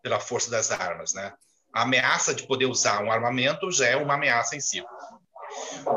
pela 0.00 0.20
força 0.20 0.48
das 0.48 0.70
armas, 0.70 1.12
né? 1.12 1.34
A 1.74 1.82
ameaça 1.82 2.32
de 2.32 2.46
poder 2.46 2.66
usar 2.66 3.02
um 3.02 3.10
armamento 3.10 3.68
já 3.72 3.88
é 3.88 3.96
uma 3.96 4.14
ameaça 4.14 4.54
em 4.54 4.60
si. 4.60 4.80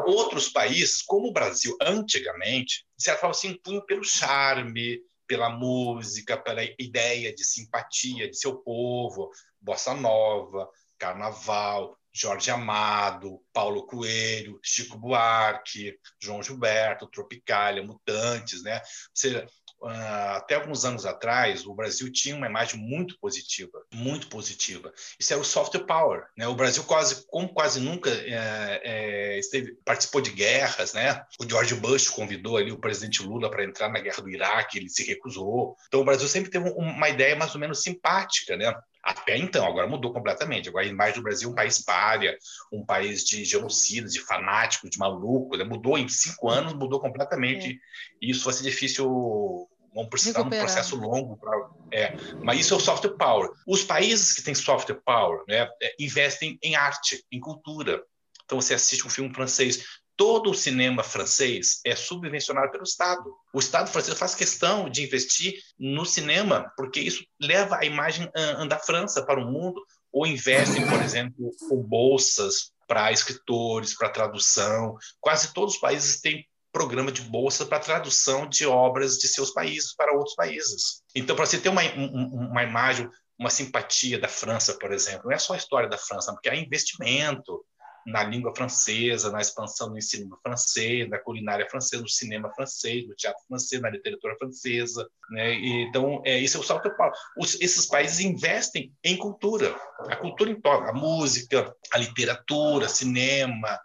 Outros 0.07 0.49
países, 0.49 1.03
como 1.03 1.27
o 1.27 1.31
Brasil, 1.31 1.77
antigamente, 1.79 2.83
de 2.97 3.03
certa 3.03 3.21
forma, 3.21 3.35
se 3.35 3.45
impunham 3.45 3.85
pelo 3.85 4.03
charme, 4.03 4.99
pela 5.27 5.51
música, 5.51 6.35
pela 6.35 6.63
ideia 6.79 7.31
de 7.31 7.43
simpatia 7.43 8.27
de 8.27 8.35
seu 8.35 8.57
povo, 8.57 9.29
bossa 9.61 9.93
nova, 9.93 10.67
carnaval, 10.97 11.95
Jorge 12.15 12.49
Amado, 12.49 13.41
Paulo 13.51 13.85
Coelho, 13.85 14.57
Chico 14.63 14.97
Buarque, 14.97 15.99
João 16.17 16.41
Gilberto, 16.41 17.07
Tropicália, 17.07 17.83
Mutantes, 17.83 18.63
né? 18.63 18.77
Ou 18.77 18.81
seja, 19.13 19.45
Uh, 19.81 20.37
até 20.37 20.55
alguns 20.55 20.85
anos 20.85 21.05
atrás, 21.05 21.65
o 21.65 21.73
Brasil 21.75 22.11
tinha 22.11 22.35
uma 22.35 22.47
imagem 22.47 22.79
muito 22.79 23.19
positiva, 23.19 23.83
muito 23.93 24.27
positiva. 24.27 24.91
Isso 25.19 25.33
era 25.33 25.41
o 25.41 25.45
soft 25.45 25.77
power, 25.79 26.23
né? 26.35 26.47
O 26.47 26.55
Brasil 26.55 26.83
quase, 26.85 27.27
como 27.27 27.53
quase 27.53 27.79
nunca 27.81 28.09
é, 28.09 28.81
é, 28.83 29.37
esteve, 29.37 29.77
participou 29.85 30.21
de 30.21 30.31
guerras, 30.31 30.93
né? 30.93 31.21
O 31.39 31.47
George 31.47 31.75
Bush 31.75 32.09
convidou 32.09 32.57
ali 32.57 32.71
o 32.71 32.79
presidente 32.79 33.21
Lula 33.21 33.51
para 33.51 33.65
entrar 33.65 33.89
na 33.89 33.99
guerra 33.99 34.23
do 34.23 34.29
Iraque, 34.29 34.79
ele 34.79 34.89
se 34.89 35.05
recusou. 35.05 35.75
Então 35.87 35.99
o 35.99 36.05
Brasil 36.05 36.27
sempre 36.27 36.49
teve 36.49 36.69
uma 36.69 37.09
ideia 37.09 37.35
mais 37.35 37.53
ou 37.53 37.59
menos 37.59 37.83
simpática, 37.83 38.55
né? 38.55 38.73
Até 39.05 39.37
então, 39.37 39.63
agora 39.67 39.87
mudou 39.87 40.11
completamente. 40.11 40.67
Agora 40.67 40.83
a 40.83 40.89
imagem 40.89 41.15
do 41.15 41.21
Brasil 41.21 41.47
é 41.47 41.51
um 41.51 41.55
país 41.55 41.79
párea, 41.83 42.35
um 42.73 42.83
país 42.83 43.23
de 43.23 43.45
genocidas, 43.45 44.11
de 44.11 44.19
fanáticos, 44.19 44.89
de 44.89 44.97
malucos. 44.97 45.59
Né? 45.59 45.63
Mudou 45.63 45.95
em 45.95 46.09
cinco 46.09 46.49
anos, 46.49 46.73
mudou 46.73 46.99
completamente. 46.99 47.69
É. 47.69 47.75
E 48.19 48.31
isso 48.31 48.43
vai 48.43 48.53
ser 48.53 48.63
difícil 48.63 49.69
vão 49.93 50.09
precisar 50.09 50.41
de 50.41 50.47
um 50.47 50.49
processo 50.49 50.97
longo 50.97 51.37
para 51.37 51.69
é, 51.91 52.17
mas 52.43 52.59
isso 52.59 52.73
é 52.73 52.77
o 52.77 52.79
soft 52.81 53.07
power. 53.17 53.49
Os 53.65 53.83
países 53.83 54.33
que 54.33 54.41
têm 54.41 54.53
soft 54.53 54.91
power 55.05 55.43
né, 55.47 55.69
é, 55.81 55.95
investem 55.97 56.59
em 56.61 56.75
arte, 56.75 57.23
em 57.31 57.39
cultura. 57.39 58.03
Então 58.43 58.59
você 58.59 58.73
assiste 58.73 59.07
um 59.07 59.09
filme 59.09 59.33
francês, 59.33 59.85
todo 60.17 60.51
o 60.51 60.55
cinema 60.55 61.03
francês 61.03 61.79
é 61.85 61.95
subvencionado 61.95 62.71
pelo 62.71 62.83
Estado. 62.83 63.23
O 63.53 63.59
Estado 63.59 63.89
francês 63.89 64.17
faz 64.17 64.33
questão 64.35 64.89
de 64.89 65.03
investir 65.03 65.53
no 65.77 66.05
cinema, 66.05 66.71
porque 66.77 66.99
isso 66.99 67.23
leva 67.41 67.77
a 67.77 67.85
imagem 67.85 68.29
da 68.67 68.79
França 68.79 69.25
para 69.25 69.39
o 69.39 69.51
mundo, 69.51 69.81
ou 70.11 70.25
investe, 70.25 70.79
por 70.85 71.01
exemplo, 71.01 71.51
com 71.67 71.83
bolsas 71.83 72.71
para 72.87 73.11
escritores, 73.11 73.95
para 73.97 74.09
tradução. 74.09 74.95
Quase 75.19 75.53
todos 75.53 75.75
os 75.75 75.79
países 75.79 76.21
têm 76.21 76.45
programa 76.71 77.11
de 77.11 77.21
bolsa 77.21 77.65
para 77.65 77.79
tradução 77.79 78.47
de 78.47 78.65
obras 78.65 79.17
de 79.17 79.27
seus 79.27 79.51
países 79.51 79.95
para 79.95 80.13
outros 80.13 80.35
países. 80.35 81.01
Então, 81.15 81.35
para 81.35 81.45
você 81.45 81.57
ter 81.57 81.69
uma, 81.69 81.81
uma 81.81 82.63
imagem, 82.63 83.09
uma 83.39 83.49
simpatia 83.49 84.19
da 84.19 84.27
França, 84.27 84.73
por 84.73 84.91
exemplo, 84.91 85.25
não 85.25 85.31
é 85.31 85.37
só 85.37 85.53
a 85.53 85.57
história 85.57 85.87
da 85.87 85.97
França, 85.97 86.33
porque 86.33 86.49
há 86.49 86.55
investimento, 86.55 87.63
na 88.05 88.23
língua 88.23 88.55
francesa, 88.55 89.31
na 89.31 89.41
expansão 89.41 89.89
do 89.89 89.97
ensino 89.97 90.37
francês, 90.43 91.09
da 91.09 91.17
culinária 91.17 91.67
francesa, 91.69 92.03
do 92.03 92.09
cinema 92.09 92.53
francês, 92.53 93.07
do 93.07 93.15
teatro 93.15 93.41
francês, 93.47 93.81
na 93.81 93.89
literatura 93.89 94.35
francesa. 94.37 95.09
Né? 95.31 95.55
Então, 95.55 96.21
é, 96.23 96.37
isso 96.37 96.57
é 96.57 96.59
o 96.59 96.63
salto 96.63 96.83
que 96.83 96.89
eu 96.89 96.95
falo. 96.95 97.13
Os, 97.37 97.59
esses 97.59 97.85
países 97.87 98.19
investem 98.19 98.93
em 99.03 99.17
cultura. 99.17 99.75
A 100.09 100.15
cultura 100.17 100.51
em 100.51 100.61
a 100.63 100.93
música, 100.93 101.75
a 101.91 101.97
literatura, 101.97 102.87
cinema, 102.87 103.79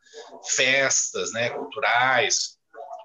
festas 0.54 1.32
né, 1.32 1.50
culturais, 1.50 2.59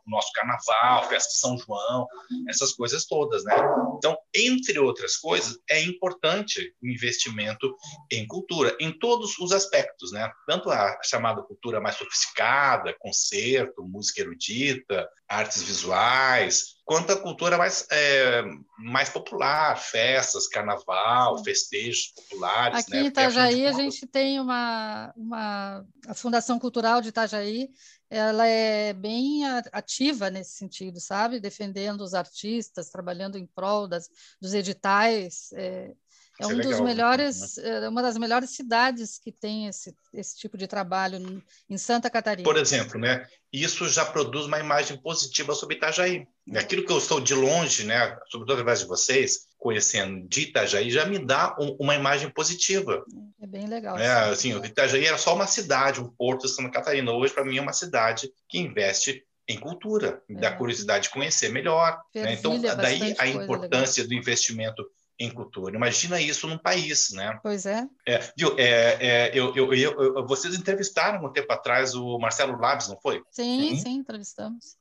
nosso 0.08 0.32
carnaval, 0.34 1.08
festa 1.10 1.30
de 1.30 1.38
São 1.38 1.58
João, 1.58 2.08
essas 2.48 2.74
coisas 2.74 3.06
todas, 3.06 3.44
né? 3.44 3.56
Então, 3.98 4.18
entre 4.34 4.78
outras 4.80 5.18
coisas, 5.18 5.58
é 5.70 5.82
importante 5.82 6.74
o 6.82 6.88
investimento 6.88 7.76
em 8.12 8.26
cultura, 8.28 8.76
em 8.80 8.98
todos 8.98 9.38
os 9.40 9.52
aspectos, 9.52 10.12
né? 10.12 10.32
Tanto 10.48 10.70
a 10.70 11.00
chamada 11.04 11.42
cultura 11.42 11.80
mais 11.82 11.96
sofisticada, 11.96 12.96
concerto, 13.00 13.84
música 13.84 14.22
erudita, 14.22 15.08
artes 15.28 15.64
visuais, 15.64 16.76
quanto 16.86 17.12
a 17.12 17.20
cultura 17.20 17.58
mais, 17.58 17.88
é, 17.92 18.44
mais 18.78 19.10
popular, 19.10 19.76
festas, 19.78 20.48
carnaval, 20.48 21.44
festejos 21.44 22.14
populares. 22.16 22.80
Aqui 22.80 22.92
né? 22.92 23.02
em 23.02 23.06
Itajaí, 23.08 23.66
a 23.66 23.72
gente 23.72 24.06
tem 24.06 24.40
uma, 24.40 25.12
uma 25.18 25.86
a 26.08 26.14
Fundação 26.14 26.60
Cultural 26.60 27.02
de 27.02 27.10
Itajaí, 27.10 27.70
ela 28.10 28.48
é 28.48 28.94
bem 28.94 29.46
ativa 29.72 30.30
nesse 30.30 30.52
sentido, 30.52 31.00
sabe? 31.00 31.40
Defendendo 31.40 32.02
os 32.02 32.14
artistas, 32.14 32.90
trabalhando 32.90 33.38
em 33.38 33.48
prol 33.48 33.88
das, 33.88 34.10
dos 34.40 34.54
editais. 34.54 35.50
É, 35.54 35.92
é 36.40 36.48
um 36.48 36.60
é 36.60 36.64
dos 36.64 36.80
melhores, 36.82 37.58
né? 37.58 37.86
é 37.86 37.90
uma 37.90 38.02
das 38.02 38.18
melhores 38.18 38.50
cidades 38.50 39.18
que 39.18 39.32
tem 39.32 39.68
esse, 39.68 39.96
esse 40.14 40.38
tipo 40.38 40.58
de 40.58 40.68
trabalho 40.68 41.42
em 41.70 41.78
Santa 41.78 42.10
Catarina. 42.10 42.44
Por 42.44 42.58
exemplo, 42.58 43.00
né? 43.00 43.26
Isso 43.52 43.88
já 43.88 44.06
produz 44.06 44.46
uma 44.46 44.60
imagem 44.60 44.98
positiva 44.98 45.56
sobre 45.56 45.78
Itajaí. 45.78 46.28
Aquilo 46.56 46.86
que 46.86 46.92
eu 46.92 46.98
estou 46.98 47.22
de 47.22 47.34
longe, 47.34 47.86
né? 47.86 48.18
Sobretudo 48.30 48.52
através 48.52 48.80
de 48.80 48.86
vocês, 48.86 49.48
conhecendo 49.58 50.28
de 50.28 50.42
Itajaí, 50.42 50.92
já 50.92 51.06
me 51.06 51.20
dá 51.20 51.56
um, 51.58 51.78
uma 51.80 51.96
imagem 51.96 52.30
positiva. 52.30 53.04
É 53.40 53.46
bem 53.48 53.68
legal. 53.68 53.98
É, 53.98 54.30
assim, 54.30 54.56
Itajaí 54.64 55.06
era 55.06 55.18
só 55.18 55.36
uma 55.36 55.48
cidade, 55.48 56.02
um 56.02 56.08
porto 56.08 56.44
de 56.44 56.54
Santa 56.54 56.72
Catarina. 56.72 57.12
Hoje, 57.12 57.34
para 57.34 57.46
mim, 57.46 57.58
é 57.58 57.62
uma 57.62 57.74
cidade 57.74 58.32
que 58.48 58.58
investe 58.58 59.24
em 59.48 59.60
cultura, 59.60 60.24
é. 60.30 60.52
curiosidade 60.52 61.04
de 61.04 61.10
conhecer 61.12 61.50
melhor. 61.50 62.02
Né? 62.14 62.34
Então, 62.34 62.60
daí 62.60 63.16
a 63.18 63.28
importância 63.28 64.04
legal. 64.04 64.18
do 64.18 64.22
investimento 64.22 64.86
em 65.20 65.32
cultura. 65.32 65.76
Imagina 65.76 66.20
isso 66.20 66.48
num 66.48 66.58
país, 66.58 67.12
né? 67.12 67.40
Pois 67.42 67.66
é. 67.66 67.88
é 68.06 68.20
viu, 68.38 68.56
é, 68.58 68.98
é 69.00 69.32
eu, 69.34 69.56
eu, 69.56 69.74
eu, 69.74 70.28
vocês 70.28 70.56
entrevistaram 70.56 71.26
um 71.26 71.32
tempo 71.32 71.52
atrás 71.54 71.96
o 71.96 72.18
Marcelo 72.20 72.60
Labs, 72.60 72.90
não 72.90 73.00
foi? 73.00 73.22
Sim, 73.32 73.76
sim, 73.76 73.78
sim 73.78 73.94
entrevistamos. 73.96 74.76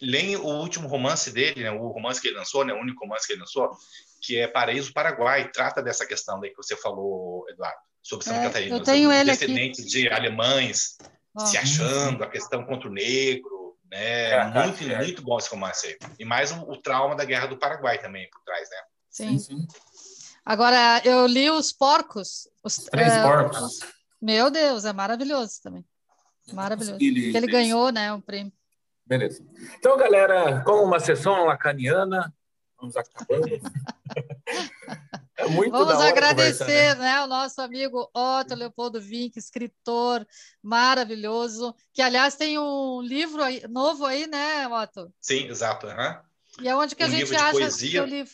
Leem 0.00 0.36
o 0.36 0.46
último 0.46 0.86
romance 0.86 1.32
dele, 1.32 1.64
né, 1.64 1.70
o 1.70 1.88
romance 1.88 2.20
que 2.20 2.28
ele 2.28 2.36
lançou, 2.36 2.64
né, 2.64 2.72
o 2.72 2.80
único 2.80 3.04
romance 3.04 3.26
que 3.26 3.32
ele 3.32 3.40
lançou, 3.40 3.70
que 4.22 4.38
é 4.38 4.46
Paraíso 4.46 4.92
Paraguai, 4.92 5.50
trata 5.50 5.82
dessa 5.82 6.06
questão 6.06 6.38
daí 6.38 6.50
que 6.50 6.56
você 6.56 6.76
falou, 6.76 7.44
Eduardo, 7.50 7.78
sobre 8.04 8.26
Santa 8.26 8.40
é, 8.40 8.42
Catarina. 8.44 8.76
Eu 8.76 8.82
tenho 8.82 9.10
ele 9.10 9.30
descendentes 9.30 9.80
aqui. 9.80 9.88
de 9.88 10.08
alemães 10.08 10.96
se 11.46 11.56
achando, 11.56 12.22
a 12.22 12.30
questão 12.30 12.64
contra 12.64 12.88
o 12.88 12.92
negro, 12.92 13.76
né? 13.90 14.30
É, 14.30 14.44
muito, 14.44 14.84
é. 14.84 14.96
muito 14.98 15.22
bom 15.22 15.38
esse 15.38 15.50
romance 15.50 15.86
aí. 15.86 15.98
E 16.18 16.24
mais 16.24 16.52
o, 16.52 16.60
o, 16.70 16.80
trauma 16.80 17.16
da 17.16 17.24
Guerra 17.24 17.46
do 17.46 17.58
Paraguai 17.58 17.98
também 18.00 18.28
por 18.30 18.40
trás, 18.44 18.68
né? 18.70 18.76
Sim. 19.10 19.38
sim, 19.38 19.56
sim. 19.58 19.66
Agora, 20.44 21.00
eu 21.04 21.26
li 21.26 21.50
Os 21.50 21.72
Porcos. 21.72 22.46
Os 22.62 22.76
Três 22.76 23.12
é, 23.12 23.22
Porcos. 23.22 23.80
Meu 24.20 24.50
Deus, 24.50 24.84
é 24.84 24.92
maravilhoso 24.92 25.60
também. 25.62 25.84
Maravilhoso. 26.52 26.98
Ele, 27.00 27.34
ele 27.34 27.46
ganhou, 27.46 27.90
né, 27.90 28.12
um 28.12 28.20
prêmio. 28.20 28.52
Beleza. 29.06 29.44
Então, 29.78 29.96
galera, 29.96 30.62
como 30.62 30.82
uma 30.82 31.00
sessão 31.00 31.46
lacaniana, 31.46 32.32
vamos 32.78 32.96
acabando. 32.96 33.48
é 35.44 35.48
muito 35.48 35.72
Vamos 35.72 35.94
agradecer 35.94 36.96
né? 36.96 37.20
né, 37.20 37.26
nosso 37.26 37.60
amigo 37.60 38.10
Otto 38.14 38.54
Leopoldo 38.54 39.00
Vink, 39.00 39.38
escritor 39.38 40.26
maravilhoso, 40.62 41.74
que, 41.92 42.02
aliás, 42.02 42.36
tem 42.36 42.58
um 42.58 43.00
livro 43.02 43.42
aí, 43.42 43.62
novo 43.68 44.04
aí, 44.04 44.26
né, 44.26 44.66
Otto? 44.68 45.12
Sim, 45.20 45.48
exato. 45.48 45.86
Uhum. 45.86 46.62
E 46.62 46.68
aonde 46.68 46.94
que 46.94 47.02
um 47.02 47.06
a 47.06 47.10
gente 47.10 47.34
acha 47.34 48.02
o 48.02 48.06
livro? 48.06 48.32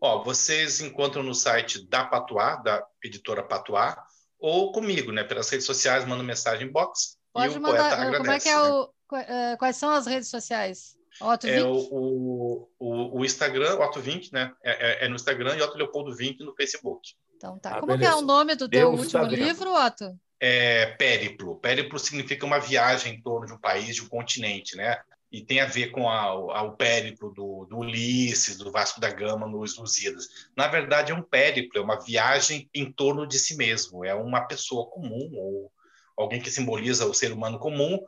Ó, 0.00 0.22
vocês 0.24 0.80
encontram 0.80 1.22
no 1.22 1.34
site 1.34 1.86
da 1.86 2.04
Patuá, 2.04 2.56
da 2.56 2.84
editora 3.04 3.42
Patuá, 3.42 4.02
ou 4.38 4.72
comigo, 4.72 5.12
né? 5.12 5.22
Pelas 5.22 5.48
redes 5.48 5.64
sociais, 5.64 6.04
manda 6.04 6.24
mensagem 6.24 6.66
em 6.66 6.72
box. 6.72 7.16
Pode 7.32 7.54
e 7.54 7.58
o 7.58 7.62
mandar, 7.62 7.90
poeta 7.90 7.94
agradece. 7.94 8.18
Como 8.18 8.32
é 8.32 8.40
que 8.40 8.48
é 8.48 8.56
né? 8.56 9.52
o, 9.52 9.56
quais 9.58 9.76
são 9.76 9.90
as 9.90 10.06
redes 10.06 10.28
sociais? 10.28 10.96
Otto 11.22 11.46
é 11.46 11.62
o, 11.62 12.68
o, 12.78 13.18
o, 13.18 13.24
Instagram, 13.24 13.78
Otto 13.78 14.00
Vink, 14.00 14.32
né? 14.32 14.52
É, 14.62 15.04
é, 15.04 15.04
é, 15.04 15.08
no 15.08 15.16
Instagram 15.16 15.56
e 15.56 15.62
Otto 15.62 15.78
Leopoldo 15.78 16.14
Vink 16.14 16.42
no 16.42 16.54
Facebook. 16.54 17.10
Então 17.36 17.58
tá. 17.58 17.76
Ah, 17.76 17.80
Como 17.80 17.92
é 17.92 18.14
o 18.14 18.22
nome 18.22 18.54
do 18.54 18.68
teu 18.68 18.90
último 18.90 19.24
livro, 19.26 19.72
Otto? 19.72 20.18
É 20.40 20.86
Périplo. 20.96 21.56
Périplo 21.56 21.98
significa 21.98 22.44
uma 22.44 22.58
viagem 22.58 23.14
em 23.14 23.22
torno 23.22 23.46
de 23.46 23.52
um 23.52 23.58
país, 23.58 23.94
de 23.94 24.02
um 24.02 24.08
continente, 24.08 24.76
né? 24.76 25.00
E 25.30 25.42
tem 25.42 25.60
a 25.60 25.66
ver 25.66 25.90
com 25.92 26.08
a, 26.10 26.24
a, 26.24 26.62
o 26.62 26.76
périplo 26.76 27.32
do, 27.32 27.64
do, 27.64 27.78
Ulisses, 27.78 28.58
do 28.58 28.70
Vasco 28.70 29.00
da 29.00 29.08
Gama 29.08 29.46
nos 29.46 29.78
Lusíadas. 29.78 30.28
Na 30.54 30.68
verdade, 30.68 31.10
é 31.10 31.14
um 31.14 31.22
périplo, 31.22 31.80
é 31.80 31.82
uma 31.82 31.98
viagem 31.98 32.68
em 32.74 32.92
torno 32.92 33.26
de 33.26 33.38
si 33.38 33.56
mesmo. 33.56 34.04
É 34.04 34.14
uma 34.14 34.42
pessoa 34.42 34.90
comum, 34.90 35.30
ou 35.34 35.72
alguém 36.16 36.40
que 36.40 36.50
simboliza 36.50 37.06
o 37.06 37.14
ser 37.14 37.32
humano 37.32 37.58
comum, 37.58 37.98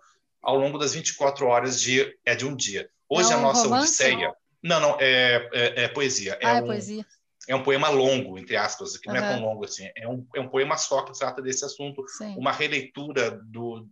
ao 0.43 0.59
longo 0.59 0.77
das 0.77 0.93
24 0.93 1.47
horas 1.47 1.81
de, 1.81 2.15
é 2.27 2.35
de 2.35 2.45
um 2.45 2.55
dia. 2.55 2.91
Hoje 3.09 3.33
é 3.33 3.35
a 3.35 3.39
nossa 3.39 3.65
romance, 3.65 4.03
Odisseia. 4.03 4.35
Não, 4.63 4.81
não, 4.81 4.97
é, 4.99 5.49
é, 5.53 5.85
é 5.85 5.89
poesia. 5.89 6.39
É, 6.41 6.47
ah, 6.47 6.57
é 6.57 6.63
um, 6.63 6.67
poesia. 6.67 7.07
É 7.49 7.55
um 7.55 7.63
poema 7.63 7.89
longo, 7.91 8.39
entre 8.39 8.57
aspas, 8.57 8.97
que 8.97 9.09
uhum. 9.09 9.15
não 9.15 9.23
é 9.23 9.35
tão 9.35 9.45
longo 9.45 9.65
assim. 9.65 9.89
É 9.97 10.09
um, 10.09 10.27
é 10.35 10.41
um 10.41 10.49
poema 10.49 10.77
só 10.79 11.03
que 11.03 11.17
trata 11.19 11.43
desse 11.43 11.65
assunto, 11.65 12.03
Sim. 12.09 12.35
uma 12.39 12.51
releitura 12.51 13.33
do, 13.45 13.87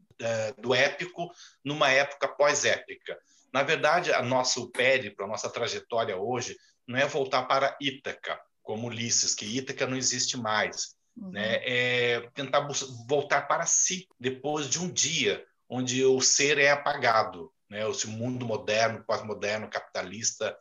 do 0.58 0.74
épico 0.74 1.30
numa 1.64 1.90
época 1.90 2.28
pós-épica. 2.28 3.18
Na 3.52 3.62
verdade, 3.62 4.12
a 4.12 4.22
nosso 4.22 4.70
périplo, 4.70 5.26
a 5.26 5.28
nossa 5.28 5.50
trajetória 5.50 6.16
hoje, 6.16 6.56
não 6.86 6.98
é 6.98 7.06
voltar 7.06 7.42
para 7.42 7.76
Ítaca, 7.80 8.40
como 8.62 8.88
Ulisses, 8.88 9.34
que 9.34 9.44
Ítaca 9.44 9.86
não 9.86 9.96
existe 9.96 10.38
mais. 10.38 10.94
Uhum. 11.16 11.30
Né? 11.30 11.60
É 11.62 12.30
tentar 12.34 12.66
voltar 13.06 13.42
para 13.42 13.66
si, 13.66 14.08
depois 14.18 14.70
de 14.70 14.78
um 14.78 14.90
dia 14.90 15.44
onde 15.68 16.04
o 16.04 16.20
ser 16.20 16.58
é 16.58 16.70
apagado, 16.70 17.52
né? 17.72 17.88
Esse 17.88 18.06
mundo 18.06 18.44
moderno, 18.44 19.02
pós-moderno, 19.02 19.68
capitalista, 19.68 20.54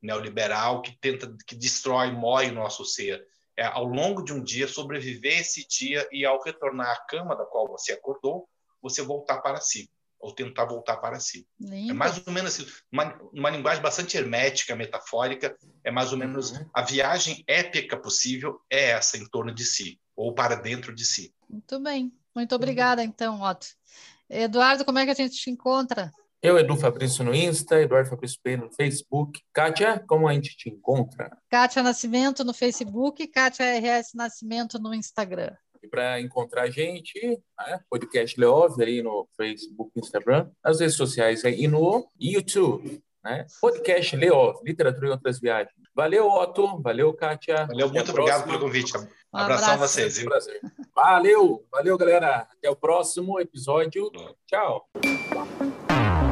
neoliberal 0.00 0.82
que 0.82 0.92
tenta, 1.00 1.34
que 1.46 1.56
destrói, 1.56 2.12
mói 2.12 2.50
o 2.50 2.54
nosso 2.54 2.84
ser. 2.84 3.26
É, 3.56 3.64
ao 3.64 3.84
longo 3.84 4.22
de 4.22 4.32
um 4.32 4.44
dia, 4.44 4.68
sobreviver 4.68 5.40
esse 5.40 5.66
dia 5.66 6.06
e 6.12 6.24
ao 6.24 6.40
retornar 6.42 6.90
à 6.90 7.00
cama 7.06 7.34
da 7.34 7.44
qual 7.46 7.66
você 7.66 7.92
acordou, 7.92 8.46
você 8.80 9.02
voltar 9.02 9.40
para 9.40 9.60
si 9.60 9.90
ou 10.18 10.34
tentar 10.34 10.66
voltar 10.66 10.98
para 10.98 11.18
si. 11.18 11.46
Lindo. 11.58 11.92
É 11.92 11.94
mais 11.94 12.22
ou 12.26 12.32
menos 12.32 12.54
assim, 12.54 12.70
uma, 12.92 13.18
uma, 13.32 13.48
linguagem 13.48 13.82
bastante 13.82 14.18
hermética, 14.18 14.76
metafórica, 14.76 15.56
é 15.82 15.90
mais 15.90 16.12
ou 16.12 16.18
menos 16.18 16.50
uhum. 16.50 16.68
a 16.74 16.82
viagem 16.82 17.42
épica 17.46 17.96
possível 17.96 18.60
é 18.68 18.90
essa 18.90 19.16
em 19.16 19.26
torno 19.26 19.52
de 19.52 19.64
si 19.64 19.98
ou 20.14 20.34
para 20.34 20.56
dentro 20.56 20.94
de 20.94 21.06
si. 21.06 21.34
Muito 21.48 21.80
bem. 21.80 22.12
Muito 22.34 22.54
obrigada, 22.54 23.02
então, 23.02 23.40
Otto. 23.40 23.66
Eduardo, 24.28 24.84
como 24.84 24.98
é 24.98 25.04
que 25.06 25.10
a 25.10 25.14
gente 25.14 25.36
te 25.36 25.50
encontra? 25.50 26.12
Eu, 26.42 26.58
Edu 26.58 26.74
Fabrício 26.74 27.22
no 27.22 27.34
Insta, 27.34 27.82
Eduardo 27.82 28.08
Fabrício 28.08 28.38
P 28.42 28.56
no 28.56 28.70
Facebook. 28.72 29.42
Kátia, 29.52 30.02
como 30.08 30.26
a 30.26 30.32
gente 30.32 30.56
te 30.56 30.70
encontra? 30.70 31.36
Kátia 31.50 31.82
Nascimento 31.82 32.42
no 32.42 32.54
Facebook, 32.54 33.26
Kátia 33.26 33.66
RS 33.78 34.14
Nascimento 34.14 34.78
no 34.78 34.94
Instagram. 34.94 35.54
E 35.82 35.86
para 35.86 36.18
encontrar 36.18 36.62
a 36.62 36.70
gente, 36.70 37.20
né, 37.58 37.80
podcast 37.90 38.40
Leov 38.40 38.80
aí 38.80 39.02
no 39.02 39.28
Facebook, 39.36 39.92
Instagram, 39.96 40.50
nas 40.64 40.80
redes 40.80 40.96
sociais 40.96 41.44
aí, 41.44 41.64
e 41.64 41.68
no 41.68 42.10
YouTube, 42.18 43.02
né? 43.22 43.46
Podcast 43.60 44.16
Leov, 44.16 44.62
Literatura 44.64 45.08
e 45.08 45.10
Outras 45.10 45.38
Viagens. 45.38 45.74
Valeu, 45.94 46.26
Otto. 46.26 46.80
Valeu, 46.80 47.12
Kátia. 47.12 47.66
Valeu, 47.66 47.92
muito 47.92 48.10
obrigado 48.12 48.44
pelo 48.46 48.60
convite. 48.60 48.96
Um 48.96 49.38
abração 49.38 49.74
a 49.74 49.76
vocês. 49.76 50.16
Viu? 50.16 50.30
Valeu, 50.94 51.66
valeu, 51.70 51.98
galera. 51.98 52.48
Até 52.50 52.70
o 52.70 52.76
próximo 52.76 53.38
episódio. 53.38 54.10
Tchau. 54.46 54.88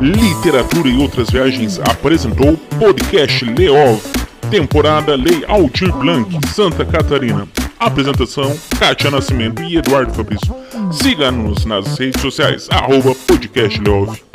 Literatura 0.01 0.89
e 0.89 0.97
Outras 0.97 1.29
Viagens 1.29 1.81
apresentou 1.81 2.57
Podcast 2.79 3.45
Leov, 3.45 4.01
temporada 4.49 5.17
Lei 5.17 5.45
Altir 5.49 5.93
Blanc, 5.93 6.39
Santa 6.55 6.85
Catarina. 6.85 7.49
Apresentação: 7.81 8.57
Kátia 8.79 9.11
Nascimento 9.11 9.61
e 9.63 9.77
Eduardo 9.77 10.13
Fabrício. 10.13 10.55
Siga-nos 10.93 11.65
nas 11.65 11.99
redes 11.99 12.23
sociais, 12.23 12.69
arroba 12.71 13.13
Podcast 13.27 13.81
Leov. 13.81 14.28